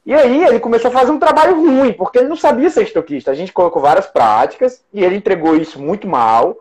[0.05, 3.31] E aí ele começou a fazer um trabalho ruim, porque ele não sabia ser estoquista.
[3.31, 6.57] A gente colocou várias práticas, e ele entregou isso muito mal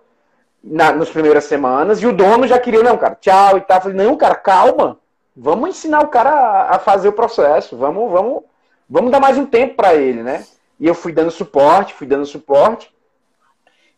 [0.62, 3.76] na, nas primeiras semanas, e o dono já queria, não, cara, tchau e tal.
[3.76, 4.98] Eu falei, não, cara, calma,
[5.36, 8.44] vamos ensinar o cara a, a fazer o processo, vamos, vamos,
[8.88, 10.42] vamos dar mais um tempo para ele, né?
[10.80, 12.93] E eu fui dando suporte, fui dando suporte,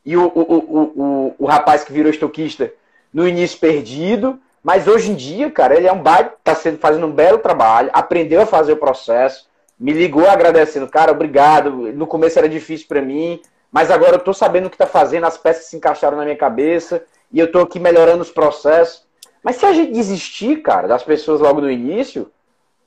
[0.06, 2.72] e o, o, o, o, o rapaz que virou estoquista
[3.12, 7.06] no início perdido, mas hoje em dia, cara, ele é um baita, tá sendo, fazendo
[7.06, 11.70] um belo trabalho, aprendeu a fazer o processo, me ligou agradecendo, cara, obrigado.
[11.92, 13.40] No começo era difícil para mim,
[13.70, 16.36] mas agora eu tô sabendo o que tá fazendo, as peças se encaixaram na minha
[16.36, 19.04] cabeça e eu tô aqui melhorando os processos.
[19.42, 22.30] Mas se a gente desistir, cara, das pessoas logo no início,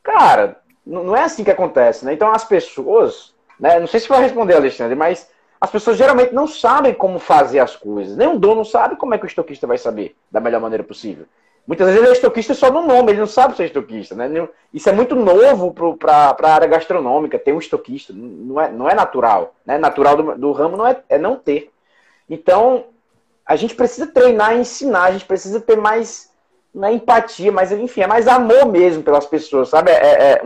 [0.02, 2.14] cara, não é assim que acontece, né?
[2.14, 5.30] Então as pessoas, né, não sei se vai responder, Alexandre, mas
[5.60, 8.16] as pessoas geralmente não sabem como fazer as coisas.
[8.16, 11.26] Nem o dono sabe como é que o estoquista vai saber da melhor maneira possível.
[11.68, 14.16] Muitas vezes ele é estoquista só no nome, ele não sabe ser estoquista.
[14.16, 14.48] Né?
[14.74, 18.14] Isso é muito novo para a área gastronômica, ter um estoquista.
[18.14, 19.54] Não é, não é natural.
[19.66, 19.78] Né?
[19.78, 21.72] Natural do, do ramo não é, é não ter.
[22.30, 22.86] Então,
[23.46, 26.30] a gente precisa treinar e ensinar, a gente precisa ter mais
[26.74, 29.92] não é empatia, mas enfim, é mais amor mesmo pelas pessoas, sabe?
[29.92, 30.42] É, é, é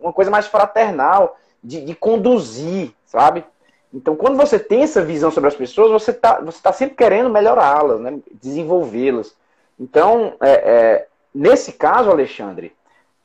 [0.00, 3.44] uma coisa mais fraternal de, de conduzir, sabe?
[3.92, 7.30] Então, quando você tem essa visão sobre as pessoas, você está você tá sempre querendo
[7.30, 8.18] melhorá-las, né?
[8.40, 9.34] desenvolvê-las.
[9.80, 12.72] Então, é, é, nesse caso, Alexandre,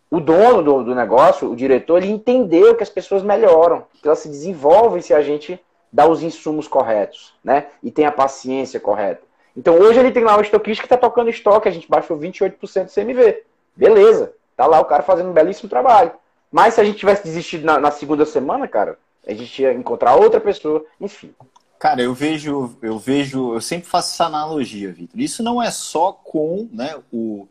[0.10, 4.19] o dono do, do, negócio, o diretor, ele entendeu que as pessoas melhoram, que elas
[4.19, 5.60] se desenvolvem se a gente
[5.91, 7.67] dá os insumos corretos, né?
[7.82, 9.21] E tem a paciência correta.
[9.56, 12.58] Então, hoje ele tem lá o estoquista que está tocando estoque, a gente baixou 28%
[12.86, 13.43] do CMV.
[13.76, 16.12] Beleza, tá lá o cara fazendo um belíssimo trabalho.
[16.52, 20.16] Mas se a gente tivesse desistido na, na segunda semana, cara, a gente ia encontrar
[20.16, 21.34] outra pessoa, enfim.
[21.80, 25.20] Cara, eu vejo, eu vejo, eu sempre faço essa analogia, Vitor.
[25.20, 27.48] Isso não é só com né, o,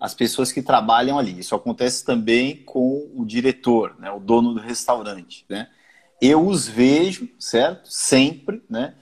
[0.00, 1.38] as pessoas que trabalham ali.
[1.38, 5.44] Isso acontece também com o diretor, né, o dono do restaurante.
[5.48, 5.68] Né?
[6.20, 7.88] Eu os vejo, certo?
[7.92, 8.94] Sempre, né?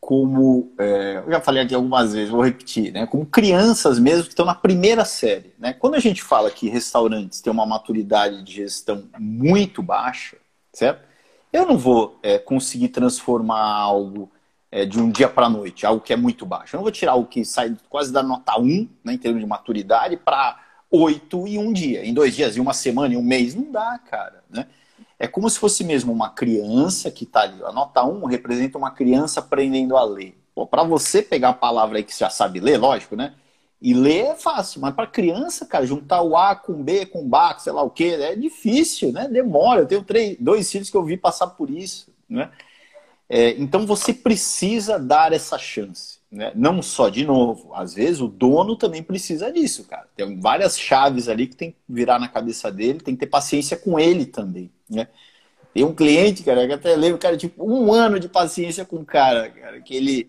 [0.00, 3.06] Como é, eu já falei aqui algumas vezes, vou repetir, né?
[3.06, 5.52] Como crianças mesmo que estão na primeira série.
[5.58, 5.72] Né?
[5.72, 10.36] Quando a gente fala que restaurantes têm uma maturidade de gestão muito baixa,
[10.72, 11.09] certo?
[11.52, 14.30] Eu não vou é, conseguir transformar algo
[14.70, 16.76] é, de um dia para a noite, algo que é muito baixo.
[16.76, 19.46] Eu não vou tirar o que sai quase da nota 1, né, em termos de
[19.46, 20.60] maturidade, para
[20.90, 23.54] 8 em um dia, em dois dias, em uma semana, em um mês.
[23.54, 24.44] Não dá, cara.
[24.48, 24.66] Né?
[25.18, 27.62] É como se fosse mesmo uma criança que está ali.
[27.64, 30.36] A nota 1 representa uma criança aprendendo a ler.
[30.70, 33.34] Para você pegar a palavra aí que você já sabe ler, lógico, né?
[33.82, 37.36] E ler é fácil, mas para criança, cara, juntar o A com B, com B,
[37.58, 39.26] sei lá o que, é difícil, né?
[39.26, 39.80] Demora.
[39.80, 42.50] Eu tenho três, dois filhos que eu vi passar por isso, né?
[43.26, 46.52] É, então você precisa dar essa chance, né?
[46.54, 50.06] Não só de novo, às vezes o dono também precisa disso, cara.
[50.14, 53.78] Tem várias chaves ali que tem que virar na cabeça dele, tem que ter paciência
[53.78, 55.08] com ele também, né?
[55.72, 59.04] Tem um cliente, cara, que até lembro, cara, tipo, um ano de paciência com o
[59.04, 60.28] cara, cara, que ele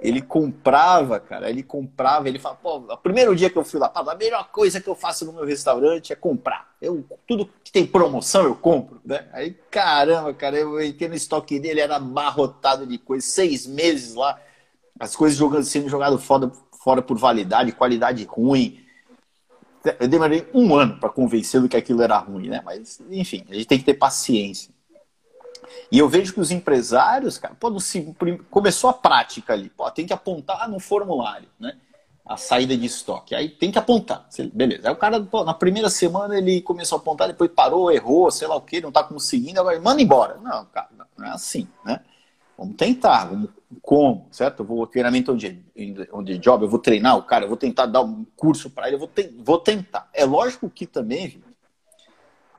[0.00, 3.90] ele comprava, cara, ele comprava, ele fala, pô, o primeiro dia que eu fui lá,
[3.92, 6.72] a melhor coisa que eu faço no meu restaurante é comprar.
[6.80, 9.28] Eu, tudo que tem promoção eu compro, né?
[9.32, 14.40] Aí, caramba, cara, eu entrei no estoque dele, era abarrotado de coisa, seis meses lá,
[15.00, 18.80] as coisas jogando, sendo jogadas fora, fora por validade, qualidade ruim.
[19.98, 22.62] Eu demorei um ano para convencê-lo que aquilo era ruim, né?
[22.64, 24.72] Mas, enfim, a gente tem que ter paciência.
[25.90, 27.78] E eu vejo que os empresários, cara, pô, no,
[28.50, 31.76] começou a prática ali, pô, tem que apontar no formulário, né?
[32.24, 33.34] A saída de estoque.
[33.34, 34.28] Aí tem que apontar.
[34.52, 34.88] Beleza.
[34.88, 38.46] Aí o cara, pô, na primeira semana ele começou a apontar, depois parou, errou, sei
[38.46, 40.36] lá o que, não tá conseguindo, agora manda embora.
[40.42, 42.00] Não, cara, não é assim, né?
[42.58, 43.50] Vamos tentar, vamos,
[43.80, 44.60] como, certo?
[44.60, 45.64] Eu vou treinamento onde,
[46.12, 48.96] onde job, eu vou treinar o cara, eu vou tentar dar um curso para ele,
[48.96, 50.10] eu vou, te, vou tentar.
[50.12, 51.40] É lógico que também?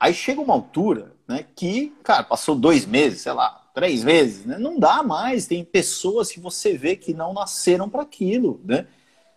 [0.00, 4.58] Aí chega uma altura, né, que, cara, passou dois meses, sei lá, três meses, né?
[4.58, 5.46] Não dá mais.
[5.46, 8.86] Tem pessoas que você vê que não nasceram para aquilo, né?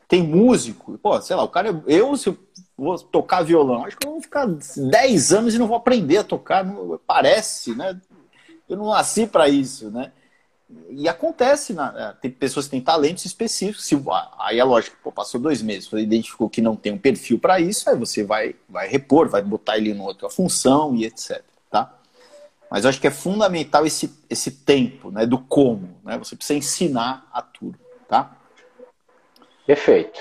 [0.07, 2.37] Tem músico, pô, sei lá, o cara, eu se eu
[2.77, 6.23] vou tocar violão, acho que eu vou ficar 10 anos e não vou aprender a
[6.23, 7.99] tocar, não, parece, né?
[8.67, 10.11] Eu não nasci para isso, né?
[10.89, 13.85] E acontece, na, é, tem pessoas que têm talentos específicos.
[13.85, 13.99] Se,
[14.39, 17.59] aí é lógico, pô, passou dois meses, você identificou que não tem um perfil para
[17.59, 21.41] isso, aí você vai, vai repor, vai botar ele em outra função e etc.
[21.69, 21.93] Tá?
[22.69, 25.95] Mas eu acho que é fundamental esse, esse tempo né, do como.
[26.03, 26.17] Né?
[26.17, 27.77] Você precisa ensinar a tudo.
[28.07, 28.31] Tá?
[29.65, 30.19] Perfeito.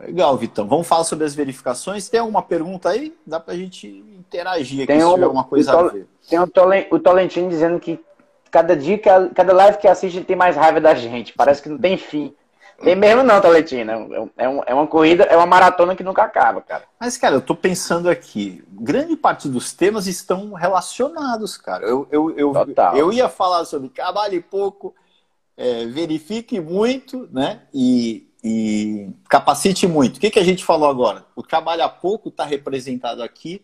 [0.00, 0.66] Legal, Vitão.
[0.66, 2.08] Vamos falar sobre as verificações.
[2.08, 3.14] Tem alguma pergunta aí?
[3.26, 6.06] Dá para a gente interagir aqui tem se um, tiver alguma coisa a ver.
[6.28, 8.00] Tem o Tolentino dizendo que
[8.50, 11.32] cada dia, que a, cada live que assiste tem mais raiva da gente.
[11.32, 12.34] Parece que não tem fim.
[12.82, 13.92] Tem mesmo não, Taletina.
[14.36, 16.84] É, um, é uma corrida, é uma maratona que nunca acaba, cara.
[16.98, 21.84] Mas, cara, eu tô pensando aqui, grande parte dos temas estão relacionados, cara.
[21.84, 22.54] Eu, eu, eu,
[22.94, 24.94] eu ia falar sobre trabalhe pouco,
[25.56, 27.62] é, verifique muito, né?
[27.72, 30.16] E, e capacite muito.
[30.16, 31.26] O que, que a gente falou agora?
[31.36, 33.62] O trabalha pouco está representado aqui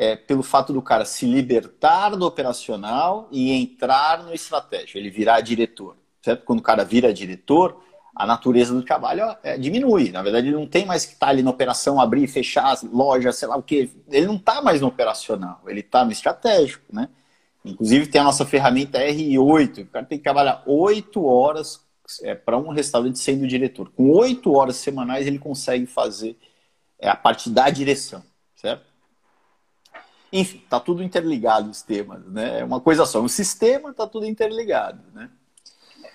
[0.00, 5.42] é, pelo fato do cara se libertar do operacional e entrar no estratégico, ele virar
[5.42, 5.94] diretor.
[6.22, 6.42] Certo?
[6.46, 7.82] Quando o cara vira diretor,
[8.16, 10.10] a natureza do trabalho é, diminui.
[10.10, 12.82] Na verdade, ele não tem mais que estar tá ali na operação, abrir, fechar as
[12.82, 13.90] lojas, sei lá o quê.
[14.08, 17.10] Ele não está mais no operacional, ele está no estratégico, né?
[17.62, 21.78] Inclusive tem a nossa ferramenta R8, o cara tem que trabalhar oito horas
[22.22, 23.90] é, para um restaurante sendo diretor.
[23.90, 26.38] Com oito horas semanais ele consegue fazer
[26.98, 28.22] é, a parte da direção,
[28.56, 28.89] certo?
[30.32, 32.60] Enfim, tá tudo interligado os temas, né?
[32.60, 35.28] É uma coisa só, um sistema tá tudo interligado, né?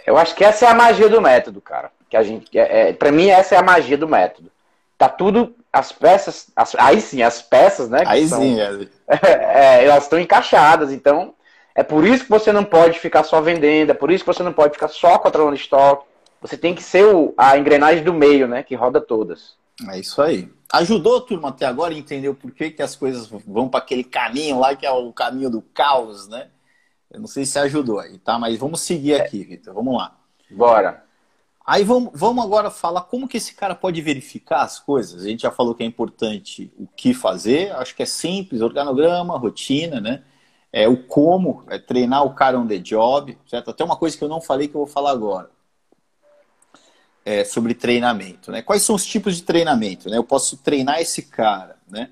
[0.05, 1.91] Eu acho que essa é a magia do método, cara.
[2.09, 4.51] Que a gente, é, é para mim essa é a magia do método.
[4.97, 8.03] Tá tudo as peças, as, aí sim as peças, né?
[8.05, 8.87] Aí são, sim, é.
[9.81, 10.91] é, elas estão encaixadas.
[10.91, 11.33] Então
[11.73, 14.43] é por isso que você não pode ficar só vendendo, é por isso que você
[14.43, 16.05] não pode ficar só controlando estoque.
[16.39, 18.63] Você tem que ser o, a engrenagem do meio, né?
[18.63, 19.55] Que roda todas.
[19.89, 20.49] É isso aí.
[20.71, 24.59] Ajudou, turma, até agora a entender o porquê que as coisas vão para aquele caminho
[24.59, 26.49] lá, que é o caminho do caos, né?
[27.11, 28.39] Eu não sei se ajudou aí, tá?
[28.39, 29.73] Mas vamos seguir aqui, Vitor.
[29.73, 30.17] Vamos lá.
[30.49, 31.03] Bora.
[31.65, 35.23] Aí vamos, vamos agora falar como que esse cara pode verificar as coisas.
[35.23, 39.37] A gente já falou que é importante o que fazer, acho que é simples, organograma,
[39.37, 40.23] rotina, né?
[40.71, 43.71] É o como, é treinar o cara on the job, certo?
[43.71, 45.54] Até uma coisa que eu não falei que eu vou falar agora
[47.25, 48.51] é, sobre treinamento.
[48.51, 48.61] Né?
[48.61, 50.09] Quais são os tipos de treinamento?
[50.09, 50.17] Né?
[50.17, 52.09] Eu posso treinar esse cara né?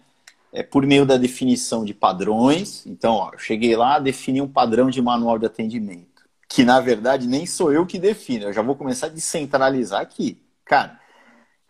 [0.51, 2.85] É, por meio da definição de padrões.
[2.85, 7.27] Então, ó, eu cheguei lá, defini um padrão de manual de atendimento, que na verdade
[7.27, 10.41] nem sou eu que defino, eu já vou começar a descentralizar aqui.
[10.65, 10.99] Cara,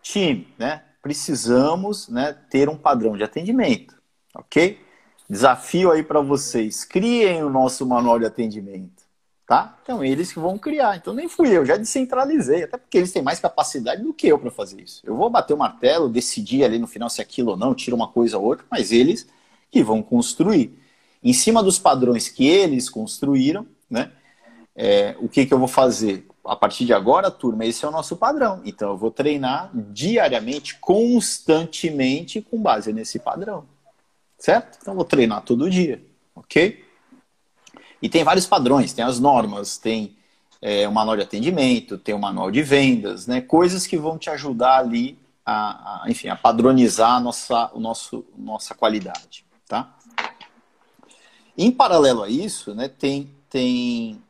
[0.01, 0.83] time, né?
[1.01, 3.95] precisamos né, ter um padrão de atendimento,
[4.33, 4.79] ok?
[5.29, 9.02] Desafio aí para vocês, criem o nosso manual de atendimento
[9.45, 9.77] tá?
[9.83, 10.97] Então eles que vão criar.
[10.97, 14.39] Então nem fui eu, já descentralizei, até porque eles têm mais capacidade do que eu
[14.39, 15.01] para fazer isso.
[15.03, 17.95] Eu vou bater o martelo, decidir ali no final se é aquilo ou não, tira
[17.95, 19.27] uma coisa ou outra, mas eles
[19.71, 20.79] que vão construir.
[21.23, 24.11] Em cima dos padrões que eles construíram, né?
[24.75, 26.27] É, o que, que eu vou fazer?
[26.43, 28.61] A partir de agora, turma, esse é o nosso padrão.
[28.65, 33.65] Então eu vou treinar diariamente, constantemente, com base nesse padrão.
[34.37, 34.77] Certo?
[34.81, 36.03] Então eu vou treinar todo dia,
[36.35, 36.82] ok?
[38.03, 40.13] E tem vários padrões, tem as normas, tem
[40.61, 43.39] é, o manual de atendimento, tem o manual de vendas, né?
[43.39, 48.25] Coisas que vão te ajudar ali a, a enfim, a padronizar a nossa, o nosso,
[48.37, 49.95] nossa qualidade, tá?
[51.57, 54.21] Em paralelo a isso, né, tem, tem,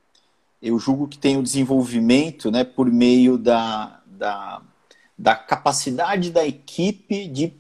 [0.62, 4.62] eu julgo que tem o desenvolvimento, né, por meio da, da,
[5.18, 7.54] da capacidade da equipe de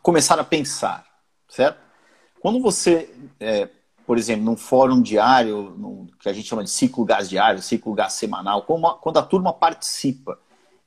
[0.00, 1.04] começar a pensar,
[1.48, 1.80] certo?
[2.40, 3.68] Quando você é,
[4.06, 7.92] por exemplo, num fórum diário, num, que a gente chama de ciclo gás diário, ciclo
[7.92, 10.38] gás semanal, a, quando a turma participa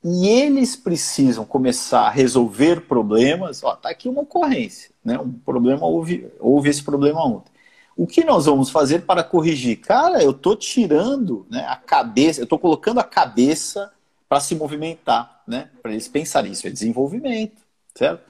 [0.03, 5.19] e eles precisam começar a resolver problemas, ó, tá aqui uma ocorrência, né?
[5.19, 7.51] Um problema houve, houve esse problema ontem.
[7.97, 9.81] O que nós vamos fazer para corrigir?
[9.81, 13.91] Cara, eu estou tirando né, a cabeça, eu estou colocando a cabeça
[14.29, 15.69] para se movimentar, né?
[15.81, 17.61] Para eles pensarem isso é desenvolvimento,
[17.93, 18.23] certo?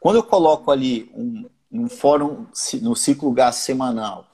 [0.00, 2.46] Quando eu coloco ali um, um fórum
[2.80, 4.26] no ciclo gás semanal,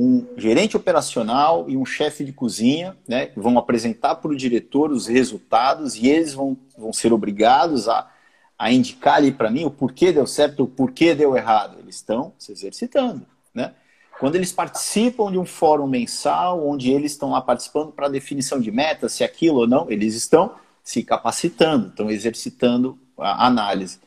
[0.00, 5.08] um gerente operacional e um chefe de cozinha, né, vão apresentar para o diretor os
[5.08, 8.08] resultados e eles vão, vão ser obrigados a,
[8.56, 11.78] a indicar ali para mim o porquê deu certo, o porquê deu errado.
[11.80, 13.74] Eles estão se exercitando, né?
[14.20, 18.70] Quando eles participam de um fórum mensal, onde eles estão lá participando para definição de
[18.70, 23.98] metas, se aquilo ou não, eles estão se capacitando, estão exercitando a análise.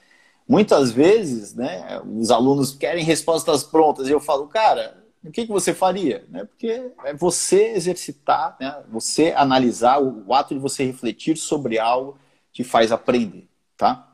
[0.48, 5.52] Muitas vezes, né, os alunos querem respostas prontas e eu falo, cara, o que, que
[5.52, 6.26] você faria?
[6.30, 6.46] Né?
[6.46, 12.18] Porque é você exercitar, né, você analisar, o, ato de você refletir sobre algo
[12.52, 13.48] te faz aprender,
[13.78, 14.08] tá?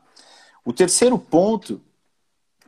[0.64, 1.80] O terceiro ponto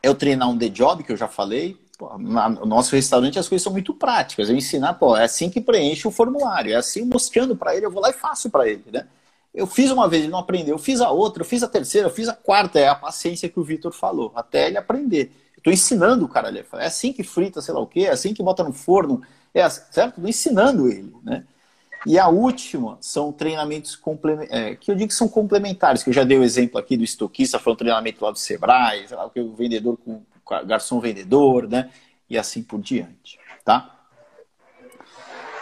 [0.02, 1.78] é o treinar um the job, que eu já falei,
[2.18, 4.48] no nosso restaurante as coisas são muito práticas.
[4.48, 7.90] Eu ensinar, pô, é assim que preenche o formulário, é assim mostrando para ele, eu
[7.90, 9.06] vou lá e faço para ele, né?
[9.52, 12.08] Eu fiz uma vez, ele não aprendeu, eu fiz a outra, eu fiz a terceira,
[12.08, 15.32] eu fiz a quarta, é a paciência que o Vitor falou, até ele aprender.
[15.62, 18.32] Tô ensinando o cara ali, é assim que frita, sei lá o quê, é assim
[18.32, 20.20] que bota no forno, é assim, certo?
[20.20, 21.44] Tô ensinando ele, né?
[22.06, 26.14] E a última são treinamentos complementares, é, que eu digo que são complementares, que eu
[26.14, 29.26] já dei o exemplo aqui do estoquista, foi um treinamento lá do Sebrae, sei lá,
[29.26, 30.22] o vendedor com
[30.64, 31.90] garçom vendedor, né?
[32.28, 33.96] E assim por diante, tá?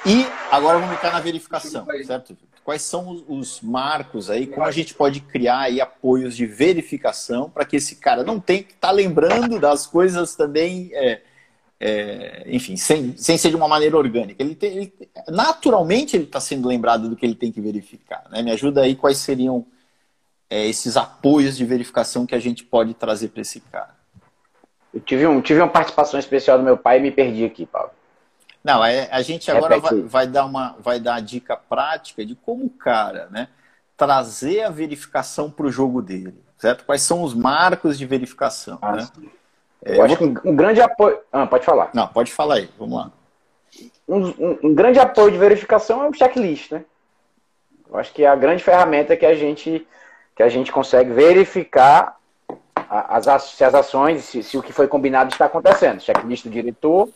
[0.07, 2.37] E agora vamos ficar na verificação, certo?
[2.69, 7.65] Quais são os marcos aí, como a gente pode criar aí apoios de verificação para
[7.65, 11.23] que esse cara não tenha que estar tá lembrando das coisas também, é,
[11.81, 14.43] é, enfim, sem, sem ser de uma maneira orgânica.
[14.43, 14.93] Ele, tem, ele
[15.29, 18.29] naturalmente ele está sendo lembrado do que ele tem que verificar.
[18.31, 18.43] Né?
[18.43, 19.65] Me ajuda aí quais seriam
[20.51, 23.97] é, esses apoios de verificação que a gente pode trazer para esse cara.
[24.93, 27.93] Eu tive, um, tive uma participação especial do meu pai e me perdi aqui, Paulo.
[28.69, 32.35] Não, é, a gente agora vai, vai, dar uma vai dar a dica prática de
[32.35, 33.49] como o cara, né,
[33.97, 36.85] trazer a verificação para o jogo dele, certo?
[36.85, 39.09] Quais são os marcos de verificação, ah, né?
[39.83, 40.35] É, eu acho vou...
[40.35, 41.19] que um, um, grande apoio.
[41.33, 41.89] Ah, pode falar.
[41.95, 42.69] Não, pode falar aí.
[42.79, 43.11] Vamos lá.
[44.07, 46.85] Um, um, um, grande apoio de verificação é o checklist, né?
[47.89, 49.89] Eu acho que é a grande ferramenta que a gente
[50.37, 52.19] que a gente consegue verificar
[52.91, 56.03] as, se as ações, se, se, o que foi combinado está acontecendo.
[56.03, 57.09] Checklist do diretor,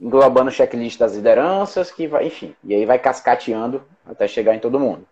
[0.00, 4.58] englobando o checklist das lideranças, que vai, enfim, e aí vai cascateando até chegar em
[4.58, 5.06] todo mundo.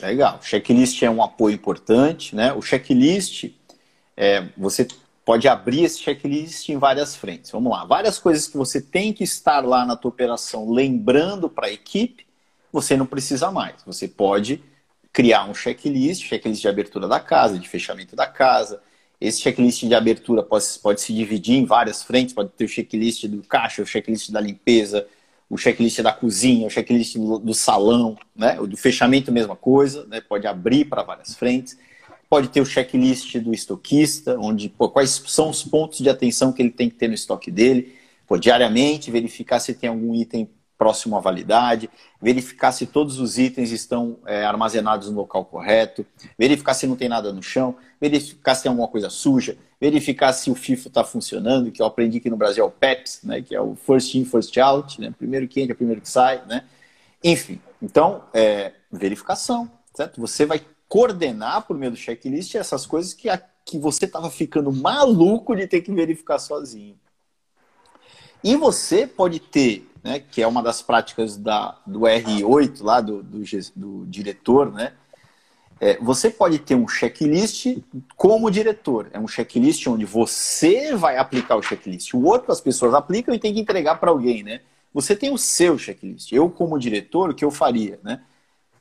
[0.00, 0.38] Legal.
[0.40, 2.52] O checklist é um apoio importante, né?
[2.52, 3.50] O checklist,
[4.16, 4.86] é, você
[5.24, 7.50] pode abrir esse checklist em várias frentes.
[7.50, 7.84] Vamos lá.
[7.84, 12.26] Várias coisas que você tem que estar lá na tua operação lembrando para a equipe,
[12.72, 13.82] você não precisa mais.
[13.84, 14.62] Você pode
[15.12, 18.80] criar um checklist, checklist de abertura da casa, de fechamento da casa,
[19.20, 23.26] esse checklist de abertura pode, pode se dividir em várias frentes, pode ter o checklist
[23.26, 25.06] do caixa, o checklist da limpeza,
[25.48, 28.58] o checklist da cozinha, o checklist do, do salão, né?
[28.60, 30.20] O do fechamento, mesma coisa, né?
[30.20, 31.76] Pode abrir para várias frentes.
[32.30, 36.62] Pode ter o checklist do estoquista, onde pô, quais são os pontos de atenção que
[36.62, 37.94] ele tem que ter no estoque dele.
[38.26, 40.48] Pô, diariamente, verificar se tem algum item
[40.80, 41.90] próximo à validade,
[42.22, 46.06] verificar se todos os itens estão é, armazenados no local correto,
[46.38, 50.50] verificar se não tem nada no chão, verificar se tem alguma coisa suja, verificar se
[50.50, 53.54] o FIFO está funcionando, que eu aprendi que no Brasil é o PEPS, né, que
[53.54, 56.64] é o First In, First Out, né, primeiro que entra, primeiro que sai, né?
[57.22, 60.18] Enfim, então, é, verificação, certo?
[60.18, 64.72] Você vai coordenar por meio do checklist essas coisas que, a, que você estava ficando
[64.72, 66.98] maluco de ter que verificar sozinho.
[68.42, 73.22] E você pode ter né, que é uma das práticas da, do R8, lá do,
[73.22, 73.42] do,
[73.76, 74.92] do diretor, né,
[75.80, 77.78] é, você pode ter um checklist
[78.14, 79.08] como diretor.
[79.12, 82.12] É um checklist onde você vai aplicar o checklist.
[82.12, 84.60] O outro as pessoas aplicam e tem que entregar para alguém, né?
[84.92, 86.30] Você tem o seu checklist.
[86.32, 88.20] Eu, como diretor, o que eu faria, né?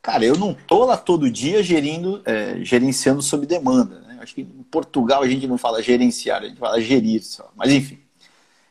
[0.02, 4.02] Cara, eu não tô lá todo dia gerindo, é, gerenciando sob demanda.
[4.02, 4.18] Né?
[4.22, 7.50] Acho que em Portugal a gente não fala gerenciar, a gente fala gerir só.
[7.56, 8.00] Mas enfim,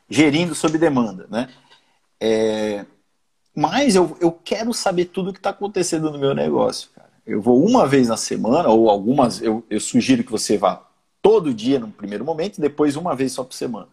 [0.09, 1.49] gerindo sob demanda, né?
[2.21, 2.85] É,
[3.55, 7.09] mas eu, eu quero saber tudo o que está acontecendo no meu negócio, cara.
[7.27, 10.89] Eu vou uma vez na semana, ou algumas, eu, eu sugiro que você vá
[11.21, 13.89] todo dia no primeiro momento, depois uma vez só por semana.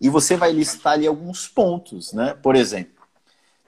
[0.00, 2.34] E você vai listar ali alguns pontos, né?
[2.34, 3.02] Por exemplo,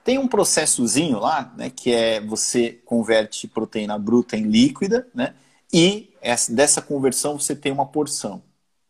[0.03, 5.33] tem um processozinho lá, né, que é você converte proteína bruta em líquida, né?
[5.71, 8.41] E essa, dessa conversão você tem uma porção.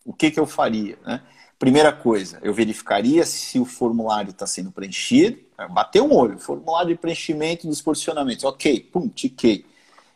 [0.05, 1.22] O que, que eu faria, né?
[1.60, 5.38] Primeira coisa, eu verificaria se o formulário está sendo preenchido.
[5.57, 8.45] É, Bateu um olho, formulário de preenchimento dos porcionamentos.
[8.45, 9.66] Ok, pum, tiquei.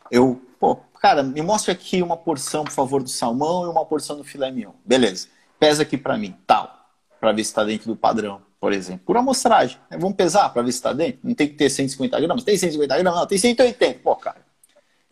[0.09, 4.15] Eu, pô, cara, me mostre aqui uma porção, por favor, do salmão e uma porção
[4.15, 4.71] do filé mignon.
[4.85, 5.27] Beleza.
[5.59, 6.73] Pesa aqui para mim, tal.
[7.19, 9.01] Para ver se está dentro do padrão, por exemplo.
[9.05, 9.77] Por amostragem.
[9.91, 11.19] Vamos pesar para ver se está dentro.
[11.25, 12.45] Não tem que ter 150 gramas.
[12.45, 13.19] Tem 150 gramas?
[13.19, 13.99] Não, tem 180.
[13.99, 14.41] Pô, cara.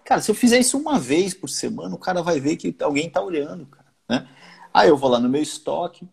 [0.06, 3.08] Cara, se eu fizer isso uma vez por semana, o cara vai ver que alguém
[3.08, 3.86] está olhando, cara.
[4.08, 4.28] Né?
[4.74, 6.08] Aí eu vou lá no meu estoque.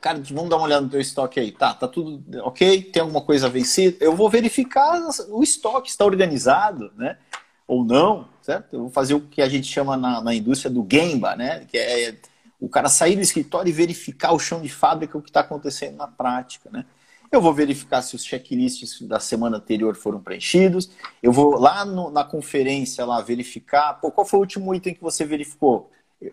[0.00, 1.52] Cara, vamos dar uma olhada no teu estoque aí.
[1.52, 2.82] Tá, tá tudo ok?
[2.84, 3.96] Tem alguma coisa vencida?
[4.00, 4.98] Eu vou verificar
[5.28, 7.18] o estoque está organizado, né?
[7.66, 8.74] Ou não, certo?
[8.74, 11.66] Eu vou fazer o que a gente chama na, na indústria do Gemba, né?
[11.66, 12.16] Que é
[12.58, 15.96] o cara sair do escritório e verificar o chão de fábrica o que está acontecendo
[15.96, 16.84] na prática, né?
[17.30, 20.90] Eu vou verificar se os checklists da semana anterior foram preenchidos.
[21.22, 24.00] Eu vou lá no, na conferência lá verificar.
[24.00, 25.92] Pô, qual foi o último item que você verificou?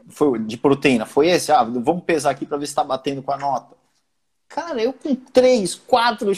[0.09, 1.05] Foi de proteína?
[1.05, 1.51] Foi esse?
[1.51, 3.75] Ah, vamos pesar aqui para ver se está batendo com a nota.
[4.47, 6.31] Cara, eu com três, quatro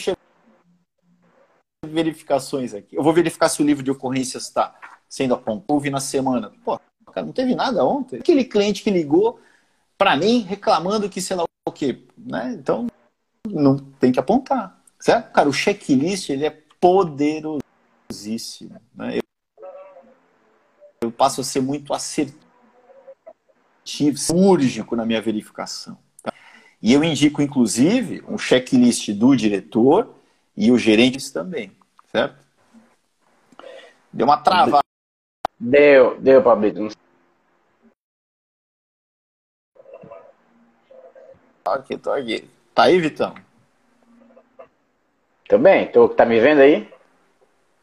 [1.86, 2.96] verificações aqui.
[2.96, 4.74] Eu vou verificar se o livro de ocorrências está
[5.08, 6.52] sendo apontado na semana.
[6.64, 6.78] Pô,
[7.12, 8.20] cara, não teve nada ontem.
[8.20, 9.40] Aquele cliente que ligou
[9.96, 12.56] para mim reclamando que sei lá o quê, né?
[12.58, 12.86] Então
[13.48, 15.32] não tem que apontar, certo?
[15.32, 19.18] Cara, o checklist ele é poderosíssimo, né?
[19.18, 19.22] Eu,
[21.02, 22.38] eu passo a ser muito assertivo,
[24.16, 25.98] cirúrgico na minha verificação.
[26.22, 26.32] Tá?
[26.82, 30.14] E eu indico, inclusive, um checklist do diretor
[30.56, 31.72] e o gerente também,
[32.10, 32.36] certo?
[34.12, 34.84] Deu uma travada.
[35.58, 36.88] Deu, deu, Pablito.
[41.62, 42.50] Tô aqui, tô aqui.
[42.74, 43.34] Tá aí, Vitão?
[45.48, 45.90] Tô bem.
[45.90, 46.88] Tô, tá me vendo aí?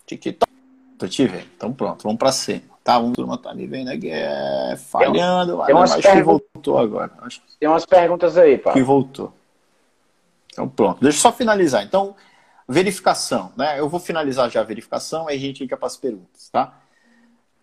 [0.05, 0.51] TikTok.
[0.97, 1.47] Tô te vendo.
[1.55, 2.76] Então pronto, vamos pra cima.
[2.87, 4.09] Tá, um turma tá me vendo aqui.
[4.09, 5.61] É, falhando.
[5.65, 7.11] Tem, umas acho que voltou agora.
[7.19, 8.71] Acho tem umas perguntas aí, pá.
[8.71, 9.33] Que voltou.
[10.53, 11.01] Então pronto.
[11.01, 11.83] Deixa eu só finalizar.
[11.83, 12.15] Então,
[12.65, 13.77] verificação, né?
[13.77, 16.79] Eu vou finalizar já a verificação, aí a gente fica para as perguntas, tá?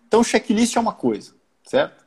[0.07, 1.33] Então, checklist é uma coisa,
[1.64, 2.05] certo?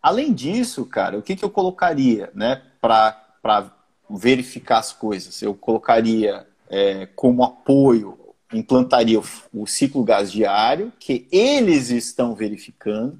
[0.00, 3.72] Além disso, cara, o que, que eu colocaria, né, para
[4.08, 5.42] verificar as coisas.
[5.42, 8.20] Eu colocaria é, como apoio,
[8.52, 13.18] implantaria o, o, ciclo gás diário, que eles estão verificando,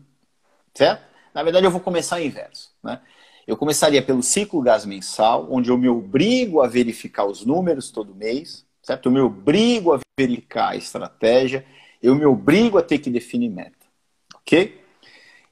[0.75, 1.03] certo?
[1.35, 2.71] Na verdade, eu vou começar o inverso.
[2.83, 3.01] Né?
[3.47, 8.15] Eu começaria pelo ciclo gás mensal, onde eu me obrigo a verificar os números todo
[8.15, 9.07] mês, certo?
[9.07, 11.65] Eu me obrigo a verificar a estratégia,
[12.03, 13.87] eu me obrigo a ter que definir meta,
[14.35, 14.81] ok?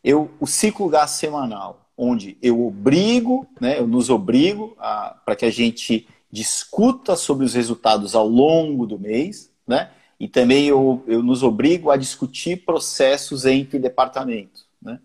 [0.03, 4.77] Eu, o ciclo gás semanal, onde eu obrigo, né, eu nos obrigo
[5.25, 9.91] para que a gente discuta sobre os resultados ao longo do mês, né?
[10.19, 14.99] E também eu, eu nos obrigo a discutir processos entre departamentos, né?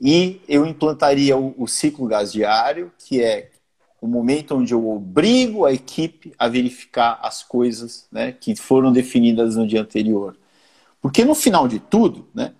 [0.00, 3.50] E eu implantaria o, o ciclo gás diário, que é
[4.00, 9.56] o momento onde eu obrigo a equipe a verificar as coisas né, que foram definidas
[9.56, 10.36] no dia anterior.
[11.02, 12.52] Porque no final de tudo, né,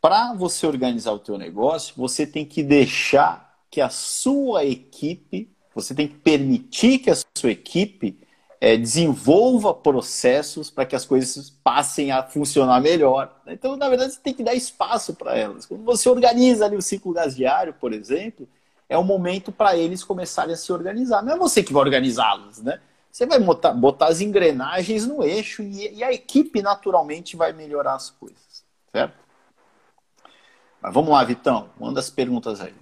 [0.00, 5.92] para você organizar o teu negócio, você tem que deixar que a sua equipe, você
[5.96, 8.16] tem que permitir que a sua equipe
[8.64, 13.30] é, desenvolva processos para que as coisas passem a funcionar melhor.
[13.46, 15.66] Então, na verdade, você tem que dar espaço para elas.
[15.66, 18.48] Quando você organiza ali o ciclo gás diário, por exemplo,
[18.88, 21.22] é o momento para eles começarem a se organizar.
[21.22, 22.80] Não é você que vai organizá-los, né?
[23.12, 27.96] Você vai botar, botar as engrenagens no eixo e, e a equipe naturalmente vai melhorar
[27.96, 29.14] as coisas, certo?
[30.80, 32.72] Mas vamos lá, Vitão, manda as perguntas aí.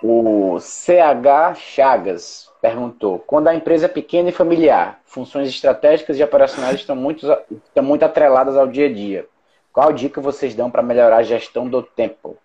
[0.00, 6.76] O CH Chagas perguntou: quando a empresa é pequena e familiar, funções estratégicas e operacionais
[6.76, 7.26] estão muito,
[7.66, 9.26] estão muito atreladas ao dia a dia.
[9.72, 12.36] Qual dica vocês dão para melhorar a gestão do tempo?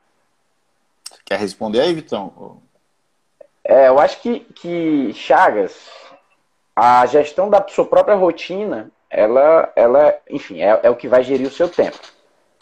[1.24, 2.62] Quer responder aí, Vitão?
[3.64, 5.90] É, eu acho que, que Chagas,
[6.76, 11.48] a gestão da sua própria rotina, ela, ela enfim, é, é o que vai gerir
[11.48, 11.98] o seu tempo.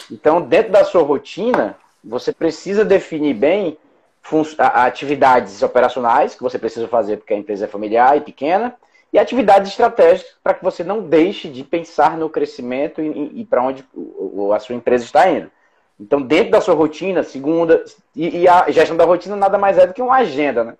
[0.09, 3.77] Então, dentro da sua rotina, você precisa definir bem
[4.57, 8.75] atividades operacionais que você precisa fazer porque a empresa é familiar e pequena
[9.11, 13.61] e atividades estratégicas para que você não deixe de pensar no crescimento e, e para
[13.61, 13.85] onde
[14.53, 15.51] a sua empresa está indo.
[15.99, 17.83] Então, dentro da sua rotina, segunda,
[18.15, 20.73] e, e, a gestão da rotina nada mais é do que uma agenda, né?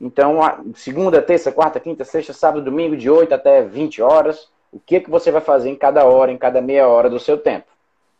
[0.00, 0.40] Então,
[0.74, 5.10] segunda, terça, quarta, quinta, sexta, sábado, domingo, de 8 até 20 horas, o que, que
[5.10, 7.66] você vai fazer em cada hora, em cada meia hora do seu tempo.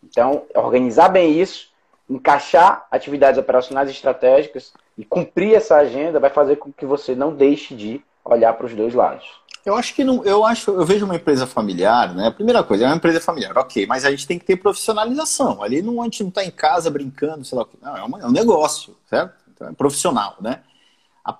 [0.04, 1.69] Então, organizar bem isso,
[2.10, 7.74] encaixar atividades operacionais estratégicas e cumprir essa agenda vai fazer com que você não deixe
[7.74, 9.24] de olhar para os dois lados.
[9.64, 12.28] Eu acho que não, eu acho, eu vejo uma empresa familiar, né?
[12.28, 15.62] A primeira coisa, é uma empresa familiar, ok, mas a gente tem que ter profissionalização.
[15.62, 17.76] Ali não, a gente não está em casa brincando, sei lá o que.
[17.80, 19.34] Não, é, uma, é um negócio, certo?
[19.54, 20.60] Então, é profissional, né?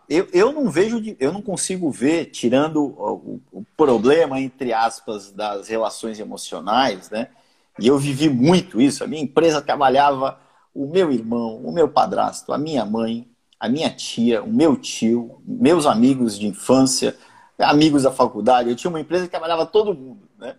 [0.09, 5.69] Eu, eu não vejo, eu não consigo ver, tirando o, o problema, entre aspas, das
[5.69, 7.29] relações emocionais, né?
[7.79, 9.03] E eu vivi muito isso.
[9.03, 10.39] A minha empresa trabalhava
[10.75, 15.43] o meu irmão, o meu padrasto, a minha mãe, a minha tia, o meu tio,
[15.45, 17.17] meus amigos de infância,
[17.59, 18.71] amigos da faculdade.
[18.71, 20.29] Eu tinha uma empresa que trabalhava todo mundo.
[20.39, 20.57] Né?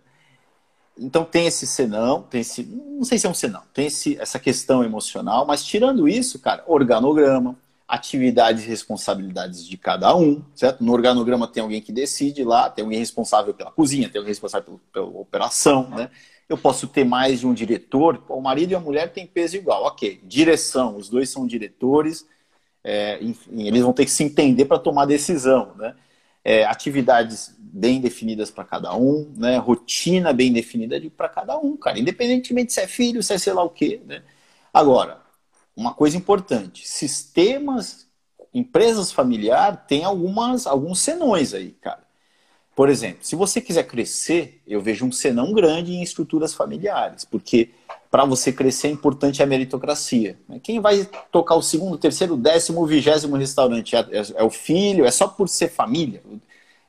[0.98, 4.38] então tem esse senão, tem esse, não sei se é um senão, tem esse, essa
[4.38, 7.56] questão emocional, mas tirando isso, cara, organograma,
[7.88, 10.82] atividades e responsabilidades de cada um, certo?
[10.82, 14.80] No organograma tem alguém que decide lá, tem alguém responsável pela cozinha, tem alguém responsável
[14.92, 16.10] pela, pela operação, né?
[16.48, 19.84] Eu posso ter mais de um diretor, o marido e a mulher têm peso igual,
[19.84, 20.20] ok.
[20.24, 22.26] Direção, os dois são diretores,
[22.84, 25.94] é, enfim, eles vão ter que se entender para tomar decisão, né?
[26.44, 29.56] É, atividades bem definidas para cada um, né?
[29.58, 31.98] Rotina bem definida para cada um, cara.
[31.98, 34.22] Independentemente se é filho, se é sei lá o quê, né?
[34.74, 35.20] Agora,
[35.76, 38.08] uma coisa importante: sistemas,
[38.52, 42.01] empresas familiar tem algumas alguns senões aí, cara.
[42.74, 47.70] Por exemplo, se você quiser crescer, eu vejo um senão grande em estruturas familiares, porque
[48.10, 50.38] para você crescer é importante a meritocracia.
[50.62, 53.94] Quem vai tocar o segundo, terceiro, décimo, vigésimo restaurante?
[53.94, 55.04] É, é, é o filho?
[55.04, 56.22] É só por ser família?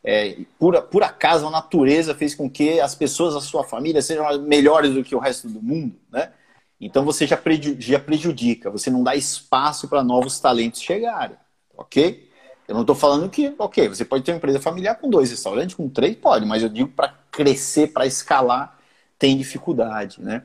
[0.03, 4.37] É, por, por acaso a natureza fez com que as pessoas da sua família sejam
[4.41, 6.31] melhores do que o resto do mundo, né?
[6.79, 7.37] Então você já
[7.99, 11.37] prejudica, você não dá espaço para novos talentos chegarem,
[11.77, 12.29] ok?
[12.67, 15.75] Eu não estou falando que, ok, você pode ter uma empresa familiar com dois restaurantes,
[15.75, 18.77] com três, pode, mas eu digo para crescer, para escalar,
[19.19, 20.43] tem dificuldade, né?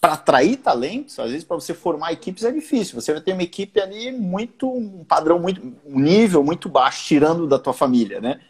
[0.00, 3.00] Para atrair talentos, às vezes para você formar equipes é difícil.
[3.00, 7.46] Você vai ter uma equipe ali muito, um padrão muito, um nível muito baixo, tirando
[7.46, 8.40] da tua família, né?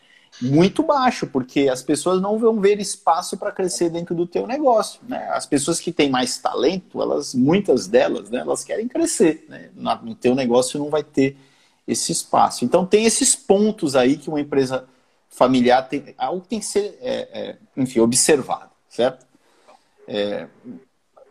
[0.40, 5.00] muito baixo, porque as pessoas não vão ver espaço para crescer dentro do teu negócio.
[5.08, 5.28] Né?
[5.30, 9.46] As pessoas que têm mais talento, elas, muitas delas, né, elas querem crescer.
[9.48, 9.70] Né?
[10.02, 11.36] No teu negócio não vai ter
[11.86, 12.64] esse espaço.
[12.64, 14.86] Então tem esses pontos aí que uma empresa
[15.28, 19.26] familiar tem, algo tem que ser, é, é, enfim, observado, certo?
[20.06, 20.46] É,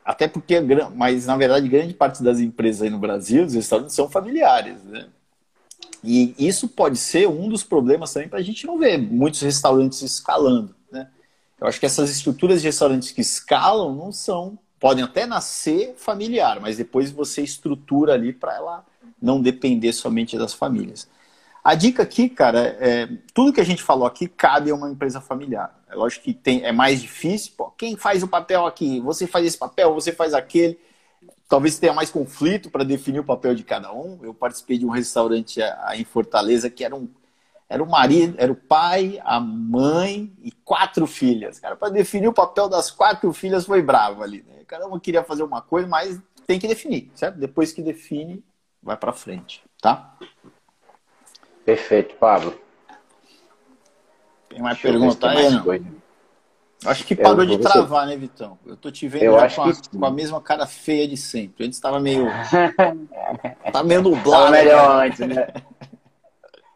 [0.04, 0.60] até porque,
[0.95, 5.08] mas na verdade, grande parte das empresas aí no Brasil, os restaurantes são familiares, né?
[6.04, 10.01] E isso pode ser um dos problemas também para a gente não ver muitos restaurantes
[10.01, 10.76] escalando.
[10.91, 11.08] Né?
[11.60, 16.60] Eu acho que essas estruturas de restaurantes que escalam não são, podem até nascer familiar,
[16.60, 18.86] mas depois você estrutura ali para ela
[19.24, 21.08] não depender somente das famílias.
[21.64, 25.22] A dica aqui, cara, é tudo que a gente falou aqui cabe a uma empresa
[25.22, 25.82] familiar.
[25.90, 27.54] É lógico que tem, é mais difícil.
[27.56, 29.00] Pô, quem faz o papel aqui?
[29.00, 30.78] Você faz esse papel, você faz aquele
[31.48, 34.20] talvez tenha mais conflito para definir o papel de cada um.
[34.24, 35.60] Eu participei de um restaurante
[35.94, 37.08] em Fortaleza que era um
[37.70, 41.60] era o marido, era o pai, a mãe e quatro filhas.
[41.60, 44.44] Cara, para definir o papel das quatro filhas foi bravo ali.
[44.48, 44.64] Né?
[44.68, 47.40] Cada uma queria fazer uma coisa, mas tem que definir, certo?
[47.40, 48.44] Depois que define,
[48.84, 50.16] vai para frente, tá?
[51.66, 52.54] Perfeito, Pablo.
[54.50, 55.64] Tem mais pergunta aí, não?
[55.64, 56.04] Coisa.
[56.86, 58.60] Acho que parou de travar, né, Vitão?
[58.66, 61.66] Eu tô te vendo com a, com, a, mesma cara feia de sempre.
[61.66, 62.28] Antes estava meio.
[63.72, 64.52] tá meio nublado.
[64.52, 65.08] melhor né?
[65.08, 65.48] antes, né?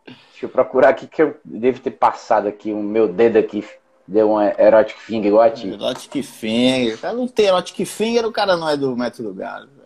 [0.05, 2.71] Deixa eu procurar aqui que eu devo ter passado aqui.
[2.71, 3.65] O meu dedo aqui
[4.07, 5.67] deu um erotic finger igual a ti.
[5.67, 6.97] Erotic finger.
[7.13, 9.76] Não tem erotic finger, o cara não é do método gado.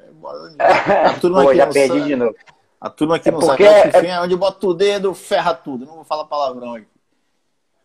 [0.60, 2.10] A turma Pô, já perdi sabe.
[2.10, 2.36] de novo.
[2.80, 4.08] A turma aqui é não sabe é...
[4.08, 5.86] é onde bota o dedo, ferra tudo.
[5.86, 6.88] Não vou falar palavrão aqui.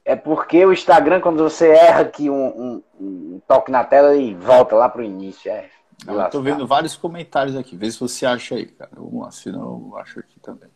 [0.04, 4.34] É porque o Instagram, quando você erra aqui um, um, um toque na tela e
[4.34, 5.50] volta lá pro início.
[5.50, 5.68] É,
[6.06, 7.76] eu tô vendo vários comentários aqui.
[7.76, 8.90] Vê se você acha aí, cara.
[8.94, 10.70] Vamos lá, senão eu acho aqui também.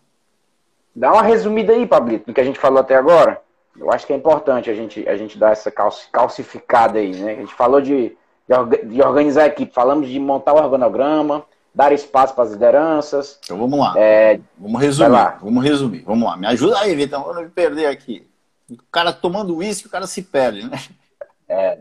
[0.94, 3.40] Dá uma resumida aí, Pablito, do que a gente falou até agora.
[3.78, 7.32] Eu acho que é importante a gente, a gente dar essa calcificada aí, né?
[7.32, 8.16] A gente falou de,
[8.84, 11.44] de organizar a equipe, falamos de montar o organograma,
[11.74, 13.38] dar espaço para as lideranças.
[13.44, 13.94] Então vamos lá.
[13.96, 14.40] É...
[14.58, 15.38] Vamos resumir.
[15.40, 16.02] Vamos resumir.
[16.02, 16.36] Vamos lá.
[16.36, 18.26] Me ajuda aí, Vitor, para não me perder aqui.
[18.68, 20.78] O cara tomando uísque, o cara se perde, né?
[21.48, 21.78] É.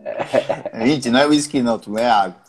[0.85, 2.41] Gente, não é uísque não, tu é água.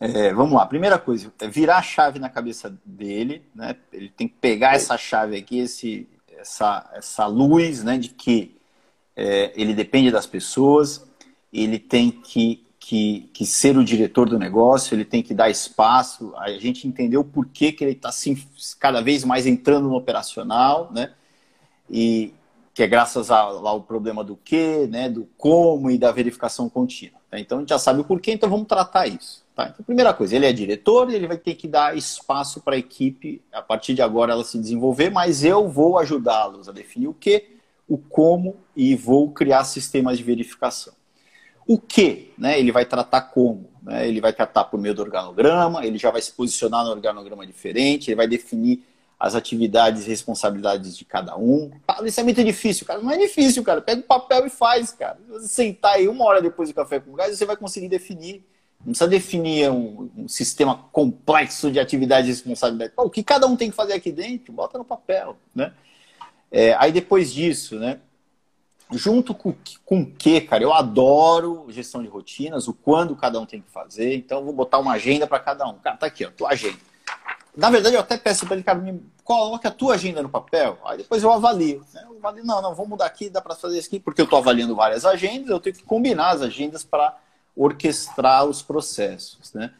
[0.00, 3.76] É, vamos lá, primeira coisa, é virar a chave na cabeça dele, né?
[3.92, 7.96] Ele tem que pegar essa chave aqui, esse, essa, essa luz, né?
[7.96, 8.56] De que
[9.14, 11.06] é, ele depende das pessoas,
[11.52, 16.34] ele tem que, que, que, ser o diretor do negócio, ele tem que dar espaço.
[16.36, 18.36] A gente entendeu o porquê que ele está assim,
[18.78, 21.10] cada vez mais entrando no operacional, né?
[21.90, 22.34] E,
[22.74, 27.18] que é graças ao, problema do que, né, do como e da verificação contínua.
[27.30, 27.40] Tá?
[27.40, 29.42] Então a gente já sabe o porquê, então vamos tratar isso.
[29.56, 29.70] Tá?
[29.72, 33.40] Então, primeira coisa, ele é diretor ele vai ter que dar espaço para a equipe,
[33.54, 37.56] a partir de agora, ela se desenvolver, mas eu vou ajudá-los a definir o que,
[37.88, 40.92] o como e vou criar sistemas de verificação.
[41.72, 43.70] O que, né, ele vai tratar como?
[43.82, 44.06] Né?
[44.06, 48.10] Ele vai tratar por meio do organograma, ele já vai se posicionar no organograma diferente,
[48.10, 48.84] ele vai definir
[49.18, 51.70] as atividades e responsabilidades de cada um.
[52.04, 53.00] Isso é muito difícil, cara.
[53.00, 53.80] Não é difícil, cara.
[53.80, 55.16] Pega o papel e faz, cara.
[55.24, 58.44] Se você sentar aí uma hora depois do café com gás, você vai conseguir definir.
[58.80, 62.92] Não precisa definir um, um sistema complexo de atividades e responsabilidades.
[62.98, 65.72] o que cada um tem que fazer aqui dentro, bota no papel, né?
[66.50, 67.98] É, aí depois disso, né?
[68.92, 69.54] Junto com
[69.90, 70.62] o que, cara?
[70.62, 74.14] Eu adoro gestão de rotinas, o quando cada um tem que fazer.
[74.14, 75.74] Então, vou botar uma agenda para cada um.
[75.74, 76.78] Cara, tá aqui, ó, tua agenda.
[77.56, 80.78] Na verdade, eu até peço para ele, cara, me coloque a tua agenda no papel,
[80.86, 81.84] aí depois eu avalio.
[81.92, 82.02] Né?
[82.08, 84.38] Eu avalio, não, não, vamos mudar aqui, dá para fazer isso aqui, porque eu estou
[84.38, 87.16] avaliando várias agendas, eu tenho que combinar as agendas para
[87.54, 89.70] orquestrar os processos, né?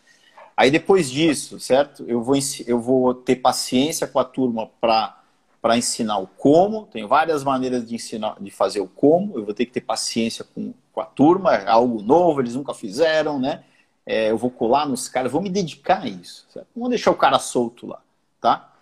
[0.54, 2.04] Aí depois disso, certo?
[2.06, 2.36] Eu vou,
[2.66, 5.21] eu vou ter paciência com a turma para
[5.62, 6.86] para ensinar o como.
[6.86, 9.38] Tem várias maneiras de ensinar, de fazer o como.
[9.38, 12.74] Eu vou ter que ter paciência com, com a turma, é algo novo, eles nunca
[12.74, 13.62] fizeram, né?
[14.04, 16.46] É, eu vou colar nos caras, vou me dedicar a isso.
[16.50, 16.66] Certo?
[16.74, 18.02] Não vou deixar o cara solto lá,
[18.40, 18.72] tá?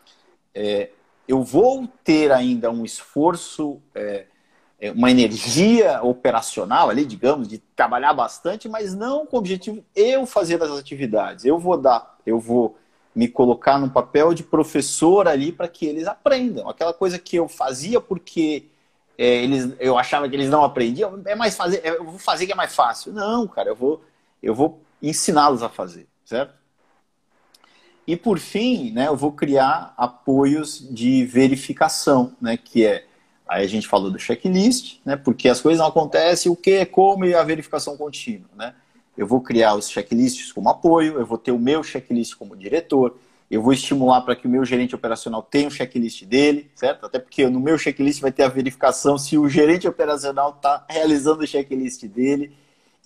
[0.54, 0.90] É,
[1.28, 4.26] eu vou ter ainda um esforço, é,
[4.80, 10.24] é uma energia operacional ali, digamos, de trabalhar bastante, mas não com o objetivo eu
[10.24, 11.44] fazer as atividades.
[11.44, 12.78] Eu vou dar, eu vou
[13.20, 16.70] me colocar no papel de professor ali para que eles aprendam.
[16.70, 18.70] Aquela coisa que eu fazia porque
[19.18, 22.52] é, eles, eu achava que eles não aprendiam, é mais fazer, eu vou fazer que
[22.52, 23.12] é mais fácil.
[23.12, 24.02] Não, cara, eu vou,
[24.42, 26.54] eu vou ensiná-los a fazer, certo?
[28.06, 33.04] E por fim, né, eu vou criar apoios de verificação, né, que é
[33.46, 37.26] aí a gente falou do checklist, né, porque as coisas não acontecem, o que, como
[37.26, 38.74] e a verificação contínua, né?
[39.20, 43.18] Eu vou criar os checklists como apoio, eu vou ter o meu checklist como diretor,
[43.50, 47.04] eu vou estimular para que o meu gerente operacional tenha o checklist dele, certo?
[47.04, 51.42] Até porque no meu checklist vai ter a verificação se o gerente operacional está realizando
[51.42, 52.56] o checklist dele.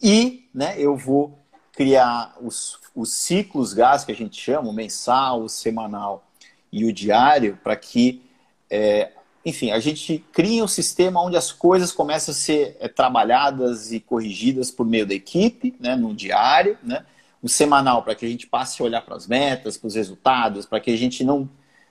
[0.00, 1.36] E né, eu vou
[1.72, 6.24] criar os, os ciclos gás que a gente chama, o mensal, o semanal
[6.70, 8.22] e o diário, para que
[8.70, 9.10] é,
[9.44, 14.00] enfim, a gente cria um sistema onde as coisas começam a ser é, trabalhadas e
[14.00, 17.04] corrigidas por meio da equipe, né, no diário, né,
[17.42, 20.64] o semanal para que a gente passe a olhar para as metas, para os resultados,
[20.64, 21.46] para que a gente não,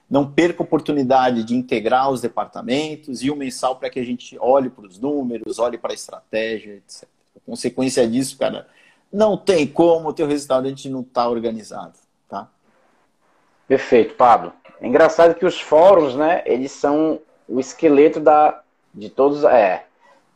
[0.09, 4.35] não perca a oportunidade de integrar os departamentos, e o mensal para que a gente
[4.39, 7.07] olhe para os números, olhe para a estratégia, etc.
[7.35, 8.67] A consequência disso, cara,
[9.11, 11.93] não tem como o teu restaurante não estar tá organizado,
[12.27, 12.49] tá?
[13.67, 14.53] Perfeito, Pablo.
[14.81, 18.61] É engraçado que os fóruns, né, eles são o esqueleto da,
[18.93, 19.43] de todos.
[19.43, 19.85] É,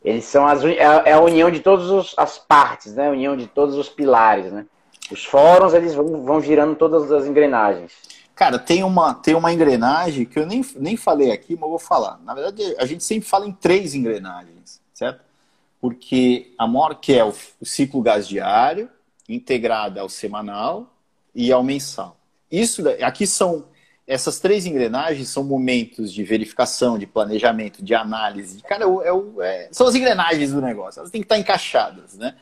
[0.04, 3.08] eles são as, é, é a união de todas as partes, né?
[3.08, 4.66] A união de todos os pilares, né?
[5.10, 7.92] Os fóruns, eles vão, vão girando todas as engrenagens.
[8.34, 12.20] Cara, tem uma, tem uma engrenagem que eu nem, nem falei aqui, mas vou falar.
[12.24, 15.20] Na verdade, a gente sempre fala em três engrenagens, certo?
[15.80, 18.88] Porque a maior que é o, o ciclo gás diário,
[19.28, 20.94] integrada ao semanal
[21.34, 22.16] e ao mensal.
[22.50, 23.66] Isso aqui são
[24.08, 28.62] essas três engrenagens são momentos de verificação, de planejamento, de análise.
[28.62, 31.00] Cara, é, é, são as engrenagens do negócio.
[31.00, 32.34] Elas têm que estar encaixadas, né?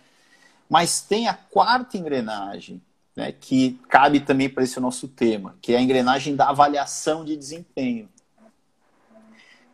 [0.71, 2.81] Mas tem a quarta engrenagem,
[3.17, 7.37] né, que cabe também para esse nosso tema, que é a engrenagem da avaliação de
[7.37, 8.09] desempenho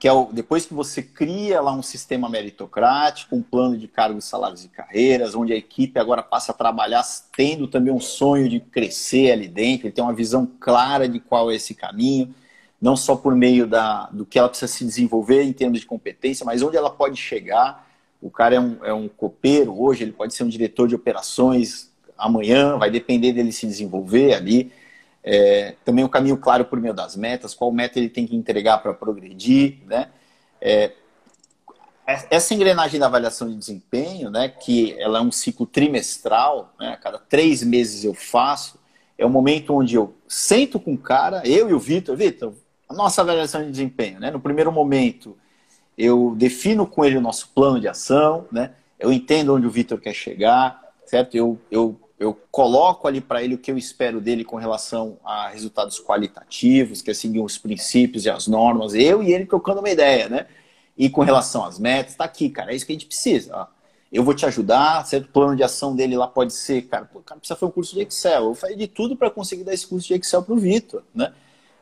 [0.03, 4.25] que é o, depois que você cria lá um sistema meritocrático, um plano de cargos,
[4.25, 7.05] salários e carreiras, onde a equipe agora passa a trabalhar
[7.37, 11.53] tendo também um sonho de crescer ali dentro, ele tem uma visão clara de qual
[11.53, 12.35] é esse caminho,
[12.81, 16.45] não só por meio da, do que ela precisa se desenvolver em termos de competência,
[16.45, 17.89] mas onde ela pode chegar.
[18.21, 21.93] O cara é um, é um copeiro hoje, ele pode ser um diretor de operações
[22.19, 24.73] amanhã, vai depender dele se desenvolver ali.
[25.25, 28.35] É, também o um caminho claro por meio das metas, qual meta ele tem que
[28.35, 30.09] entregar para progredir, né?
[30.61, 30.93] É,
[32.07, 36.97] essa engrenagem da avaliação de desempenho, né, que ela é um ciclo trimestral, né, a
[36.97, 38.79] cada três meses eu faço,
[39.17, 42.53] é o momento onde eu sento com o cara, eu e o Vitor, Vitor,
[42.89, 45.37] a nossa avaliação de desempenho, né, no primeiro momento
[45.97, 50.01] eu defino com ele o nosso plano de ação, né, eu entendo onde o Vitor
[50.01, 51.37] quer chegar, certo?
[51.37, 55.49] Eu, eu eu coloco ali para ele o que eu espero dele com relação a
[55.49, 59.91] resultados qualitativos, que é seguir os princípios e as normas, eu e ele trocando uma
[59.91, 60.47] ideia, né?
[60.97, 63.57] E com relação às metas, tá aqui, cara, é isso que a gente precisa.
[63.57, 63.67] Ó.
[64.13, 65.25] Eu vou te ajudar, certo?
[65.25, 67.95] O plano de ação dele lá pode ser, cara, pô, cara precisa fazer um curso
[67.95, 68.45] de Excel.
[68.45, 71.33] Eu falei de tudo para conseguir dar esse curso de Excel para o Vitor, né?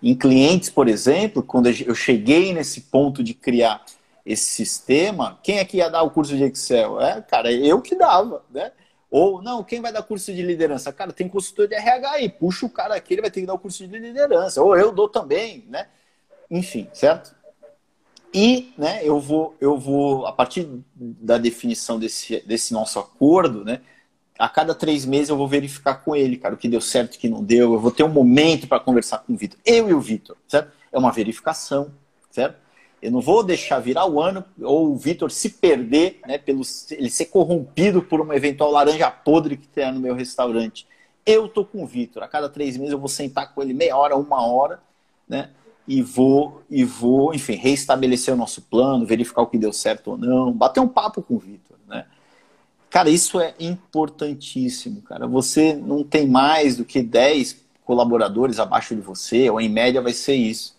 [0.02, 3.84] Em clientes, por exemplo, quando eu cheguei nesse ponto de criar
[4.24, 7.00] esse sistema, quem é que ia dar o curso de Excel?
[7.00, 8.72] É, cara, eu que dava, né?
[9.10, 10.92] Ou, não, quem vai dar curso de liderança?
[10.92, 13.54] Cara, tem consultor de RH aí, puxa o cara aqui, ele vai ter que dar
[13.54, 14.62] o curso de liderança.
[14.62, 15.88] Ou eu dou também, né?
[16.48, 17.34] Enfim, certo?
[18.32, 23.80] E, né, eu vou, eu vou, a partir da definição desse, desse nosso acordo, né,
[24.38, 27.18] a cada três meses eu vou verificar com ele, cara, o que deu certo, o
[27.18, 27.74] que não deu.
[27.74, 29.58] Eu vou ter um momento para conversar com o Vitor.
[29.66, 30.72] Eu e o Vitor, certo?
[30.90, 31.92] É uma verificação,
[32.30, 32.56] certo?
[33.02, 37.10] Eu não vou deixar virar o ano ou o Vitor se perder, né, pelo ele
[37.10, 40.86] ser corrompido por uma eventual laranja podre que tem no meu restaurante.
[41.24, 42.22] Eu tô com o Vitor.
[42.22, 44.80] A cada três meses eu vou sentar com ele meia hora, uma hora,
[45.28, 45.50] né?
[45.90, 50.16] e vou, e vou, enfim, reestabelecer o nosso plano, verificar o que deu certo ou
[50.16, 52.06] não, bater um papo com o Vitor, né?
[52.88, 55.26] Cara, isso é importantíssimo, cara.
[55.26, 60.12] Você não tem mais do que 10 colaboradores abaixo de você, ou em média vai
[60.12, 60.76] ser isso.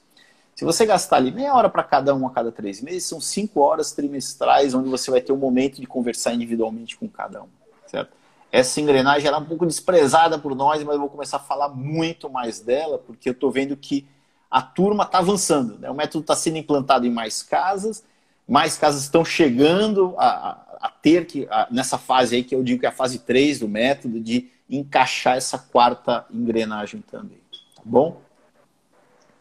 [0.62, 3.62] Se você gastar ali meia hora para cada um a cada três meses, são cinco
[3.62, 7.48] horas trimestrais onde você vai ter um momento de conversar individualmente com cada um,
[7.88, 8.12] certo?
[8.52, 11.70] Essa engrenagem era é um pouco desprezada por nós, mas eu vou começar a falar
[11.70, 14.06] muito mais dela, porque eu estou vendo que
[14.52, 15.80] a turma está avançando.
[15.80, 15.90] Né?
[15.90, 18.04] O método está sendo implantado em mais casas,
[18.48, 22.64] mais casas estão chegando a, a, a ter que, a, nessa fase aí, que eu
[22.64, 27.40] digo que é a fase 3 do método, de encaixar essa quarta engrenagem também.
[27.76, 28.22] Tá bom?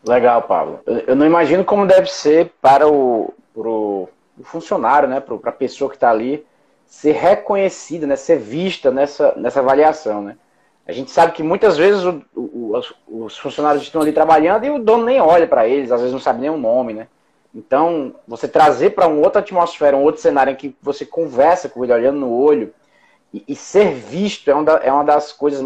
[0.06, 0.80] Legal, Pablo.
[1.06, 5.90] Eu não imagino como deve ser para o, pro, o funcionário, né, para a pessoa
[5.90, 6.46] que está ali,
[6.86, 10.22] ser reconhecida, né, ser vista nessa, nessa avaliação.
[10.22, 10.36] Né?
[10.86, 14.70] A gente sabe que muitas vezes o, o, os, os, funcionários estão ali trabalhando e
[14.70, 16.94] o dono nem olha para eles, às vezes não sabe nem o nome.
[16.94, 17.06] Né?
[17.54, 21.84] Então, você trazer para uma outra atmosfera, um outro cenário em que você conversa com
[21.84, 22.72] ele olhando no olho
[23.32, 25.62] e, e ser visto é uma, da, é uma das coisas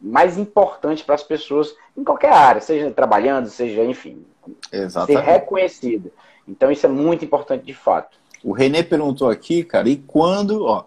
[0.00, 4.24] mais importantes para as pessoas em qualquer área, seja trabalhando, seja, enfim,
[4.72, 5.24] Exatamente.
[5.24, 6.12] ser reconhecido.
[6.46, 8.16] Então, isso é muito importante de fato.
[8.42, 10.84] O Renê perguntou aqui, cara, e quando, ó,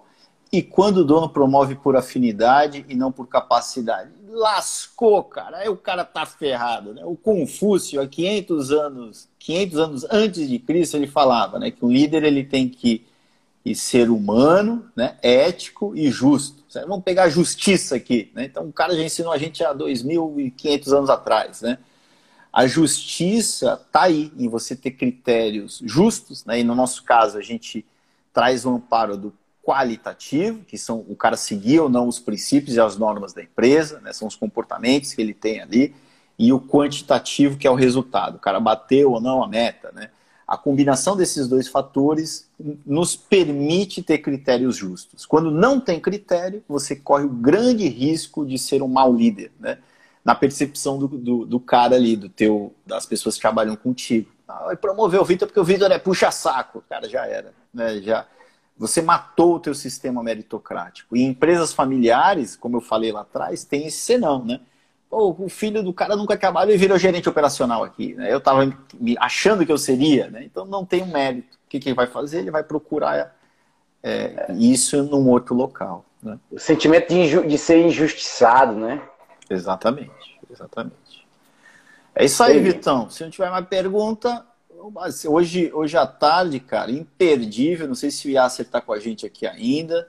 [0.51, 4.09] e quando o dono promove por afinidade e não por capacidade?
[4.29, 5.57] Lascou, cara.
[5.57, 7.01] Aí o cara tá ferrado, né?
[7.05, 11.91] O Confúcio, há 500 anos, 500 anos antes de Cristo, ele falava, né, que um
[11.91, 13.05] líder ele tem que
[13.63, 16.60] e ser humano, né, ético e justo.
[16.73, 18.31] Vamos pegar a justiça aqui.
[18.33, 18.45] Né?
[18.45, 21.61] Então, o cara já ensinou a gente há 2.500 anos atrás.
[21.61, 21.77] Né?
[22.51, 26.45] A justiça está aí, em você ter critérios justos.
[26.45, 26.59] Né?
[26.59, 27.85] E no nosso caso, a gente
[28.33, 32.79] traz o amparo do qualitativo, que são o cara seguir ou não os princípios e
[32.79, 34.11] as normas da empresa, né?
[34.11, 35.93] são os comportamentos que ele tem ali,
[36.37, 39.91] e o quantitativo, que é o resultado, o cara bateu ou não a meta.
[39.93, 40.09] Né?
[40.51, 42.45] A combinação desses dois fatores
[42.85, 45.25] nos permite ter critérios justos.
[45.25, 49.77] Quando não tem critério, você corre o grande risco de ser um mau líder, né?
[50.25, 54.29] Na percepção do, do, do cara ali, do teu, das pessoas que trabalham contigo.
[54.45, 56.83] Ah, promover o Vitor porque o Vitor é puxa-saco.
[56.89, 57.53] Cara, já era.
[57.73, 58.01] Né?
[58.01, 58.27] Já,
[58.77, 61.15] você matou o teu sistema meritocrático.
[61.15, 64.59] E em empresas familiares, como eu falei lá atrás, tem esse senão, né?
[65.11, 68.13] Pô, o filho do cara nunca trabalhou e virou gerente operacional aqui.
[68.13, 68.31] Né?
[68.31, 68.61] Eu estava
[69.19, 70.41] achando que eu seria, né?
[70.45, 71.57] então não tem um mérito.
[71.65, 72.39] O que, que ele vai fazer?
[72.39, 73.35] Ele vai procurar
[74.01, 76.05] é, isso num outro local.
[76.23, 76.39] Né?
[76.49, 79.01] O sentimento de, de, ser injustiçado, né?
[79.49, 81.27] Exatamente, exatamente.
[82.15, 82.63] É isso aí, Sim.
[82.63, 83.09] Vitão.
[83.09, 84.45] Se não tiver mais pergunta,
[85.27, 87.85] hoje, hoje à tarde, cara, imperdível.
[87.85, 90.07] Não sei se o Yasser está com a gente aqui ainda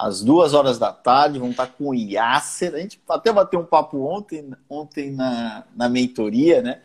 [0.00, 2.74] às duas horas da tarde, vamos estar com o Yasser.
[2.74, 6.80] A gente até bateu um papo ontem, ontem na, na mentoria, né?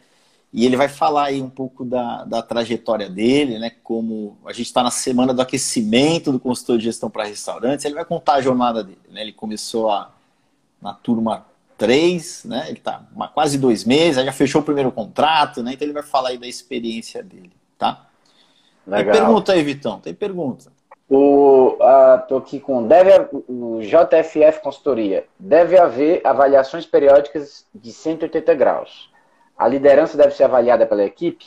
[0.51, 3.72] E ele vai falar aí um pouco da, da trajetória dele, né?
[3.84, 7.95] Como a gente está na semana do aquecimento do consultor de gestão para restaurantes, ele
[7.95, 9.22] vai contar a jornada dele, né?
[9.22, 10.11] Ele começou a,
[10.82, 11.45] na turma
[11.78, 12.66] 3, né?
[12.68, 15.74] Ele está há quase dois meses, já fechou o primeiro contrato, né?
[15.74, 18.07] Então ele vai falar aí da experiência dele, tá?
[18.86, 19.13] Legal.
[19.13, 19.99] Tem pergunta aí, Vitão?
[19.99, 20.74] Tem pergunta.
[21.08, 25.28] O, uh, tô aqui com deve, o JFF Consultoria.
[25.38, 29.12] Deve haver avaliações periódicas de 180 graus.
[29.58, 31.45] A liderança deve ser avaliada pela equipe?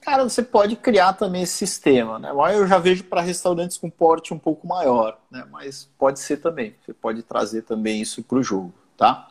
[0.00, 2.30] Cara, você pode criar também esse sistema, né?
[2.30, 5.46] Eu já vejo para restaurantes com porte um pouco maior, né?
[5.50, 6.74] Mas pode ser também.
[6.84, 9.28] Você pode trazer também isso para o jogo, tá?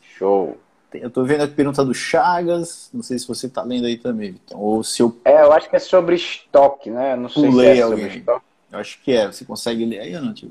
[0.00, 0.58] Show.
[1.00, 4.32] Eu estou vendo a pergunta do Chagas, não sei se você está lendo aí também,
[4.32, 4.60] Vitor.
[4.60, 5.16] Ou se eu...
[5.24, 7.16] É, eu acho que é sobre estoque, né?
[7.16, 8.04] Não sei Pulei se é alguém.
[8.04, 8.44] sobre estoque.
[8.72, 9.26] Eu acho que é.
[9.26, 10.50] Você consegue ler aí ou não, Tio?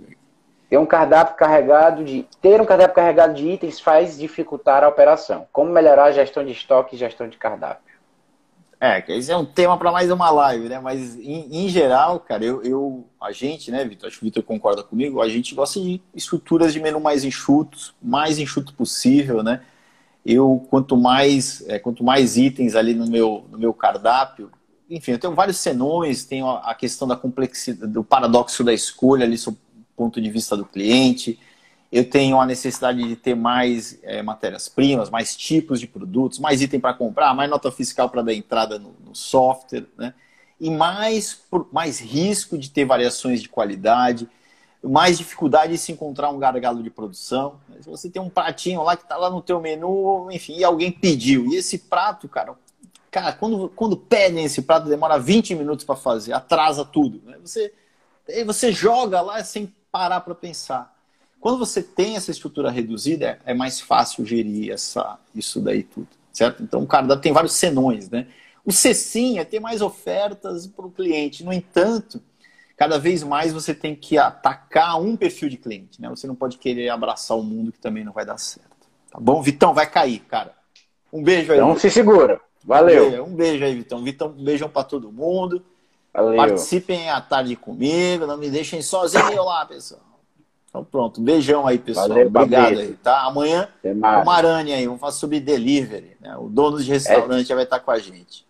[0.69, 5.45] Ter um cardápio carregado de ter um cardápio carregado de itens faz dificultar a operação.
[5.51, 7.93] Como melhorar a gestão de estoque e gestão de cardápio?
[8.79, 10.79] É, esse é um tema para mais uma live, né?
[10.79, 14.07] Mas em, em geral, cara, eu, eu, a gente, né, Vitor?
[14.07, 15.21] Acho que o Vitor concorda comigo.
[15.21, 19.61] A gente gosta de estruturas de menu mais enxutos, mais enxuto possível, né?
[20.25, 24.49] Eu quanto mais é, quanto mais itens ali no meu, no meu cardápio,
[24.89, 29.37] enfim, eu tenho vários senões, tenho a questão da complexidade, do paradoxo da escolha ali,
[29.37, 29.57] sob
[29.95, 31.39] ponto de vista do cliente.
[31.91, 36.79] Eu tenho a necessidade de ter mais é, matérias-primas, mais tipos de produtos, mais item
[36.79, 40.13] para comprar, mais nota fiscal para dar entrada no, no software, né?
[40.59, 44.27] E mais, mais risco de ter variações de qualidade
[44.83, 47.59] mais dificuldade de se encontrar um gargalo de produção.
[47.79, 50.91] Se você tem um pratinho lá que está lá no teu menu, enfim, e alguém
[50.91, 51.47] pediu.
[51.47, 52.53] E esse prato, cara,
[53.09, 57.21] cara, quando, quando pedem esse prato, demora 20 minutos para fazer, atrasa tudo.
[57.25, 57.37] Né?
[57.41, 57.73] Você,
[58.45, 60.93] você joga lá sem parar para pensar.
[61.39, 66.07] Quando você tem essa estrutura reduzida, é, é mais fácil gerir essa, isso daí tudo.
[66.31, 66.63] certo?
[66.63, 68.27] Então o cardápio tem vários senões, né?
[68.65, 68.71] O
[69.37, 71.43] é ter mais ofertas para o cliente.
[71.43, 72.21] No entanto,
[72.75, 76.09] cada vez mais você tem que atacar um perfil de cliente, né?
[76.09, 78.69] Você não pode querer abraçar o mundo que também não vai dar certo.
[79.11, 79.41] Tá bom?
[79.41, 80.53] Vitão, vai cair, cara.
[81.11, 81.59] Um beijo aí.
[81.59, 82.41] Então se segura.
[82.65, 83.23] Valeu.
[83.25, 84.03] Um beijo aí, Vitão.
[84.03, 85.63] Vitão, um beijão para todo mundo.
[86.13, 86.35] Valeu.
[86.35, 90.01] Participem à tarde comigo, não me deixem sozinho lá, pessoal.
[90.69, 92.09] Então pronto, beijão aí, pessoal.
[92.09, 93.21] Valeu, Obrigado aí, tá?
[93.23, 96.17] Amanhã, o Marani aí, vamos falar sobre delivery.
[96.19, 96.35] Né?
[96.37, 97.55] O dono de restaurante é.
[97.55, 98.45] vai estar com a gente.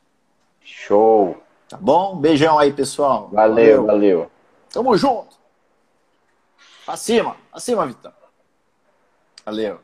[0.61, 1.37] Show.
[1.73, 2.17] Tá bom?
[2.17, 3.29] Beijão aí, pessoal.
[3.31, 3.85] Valeu, valeu.
[3.87, 4.31] valeu.
[4.71, 5.35] Tamo junto.
[6.85, 8.13] Acima, acima, Vitão.
[9.43, 9.79] Valeu.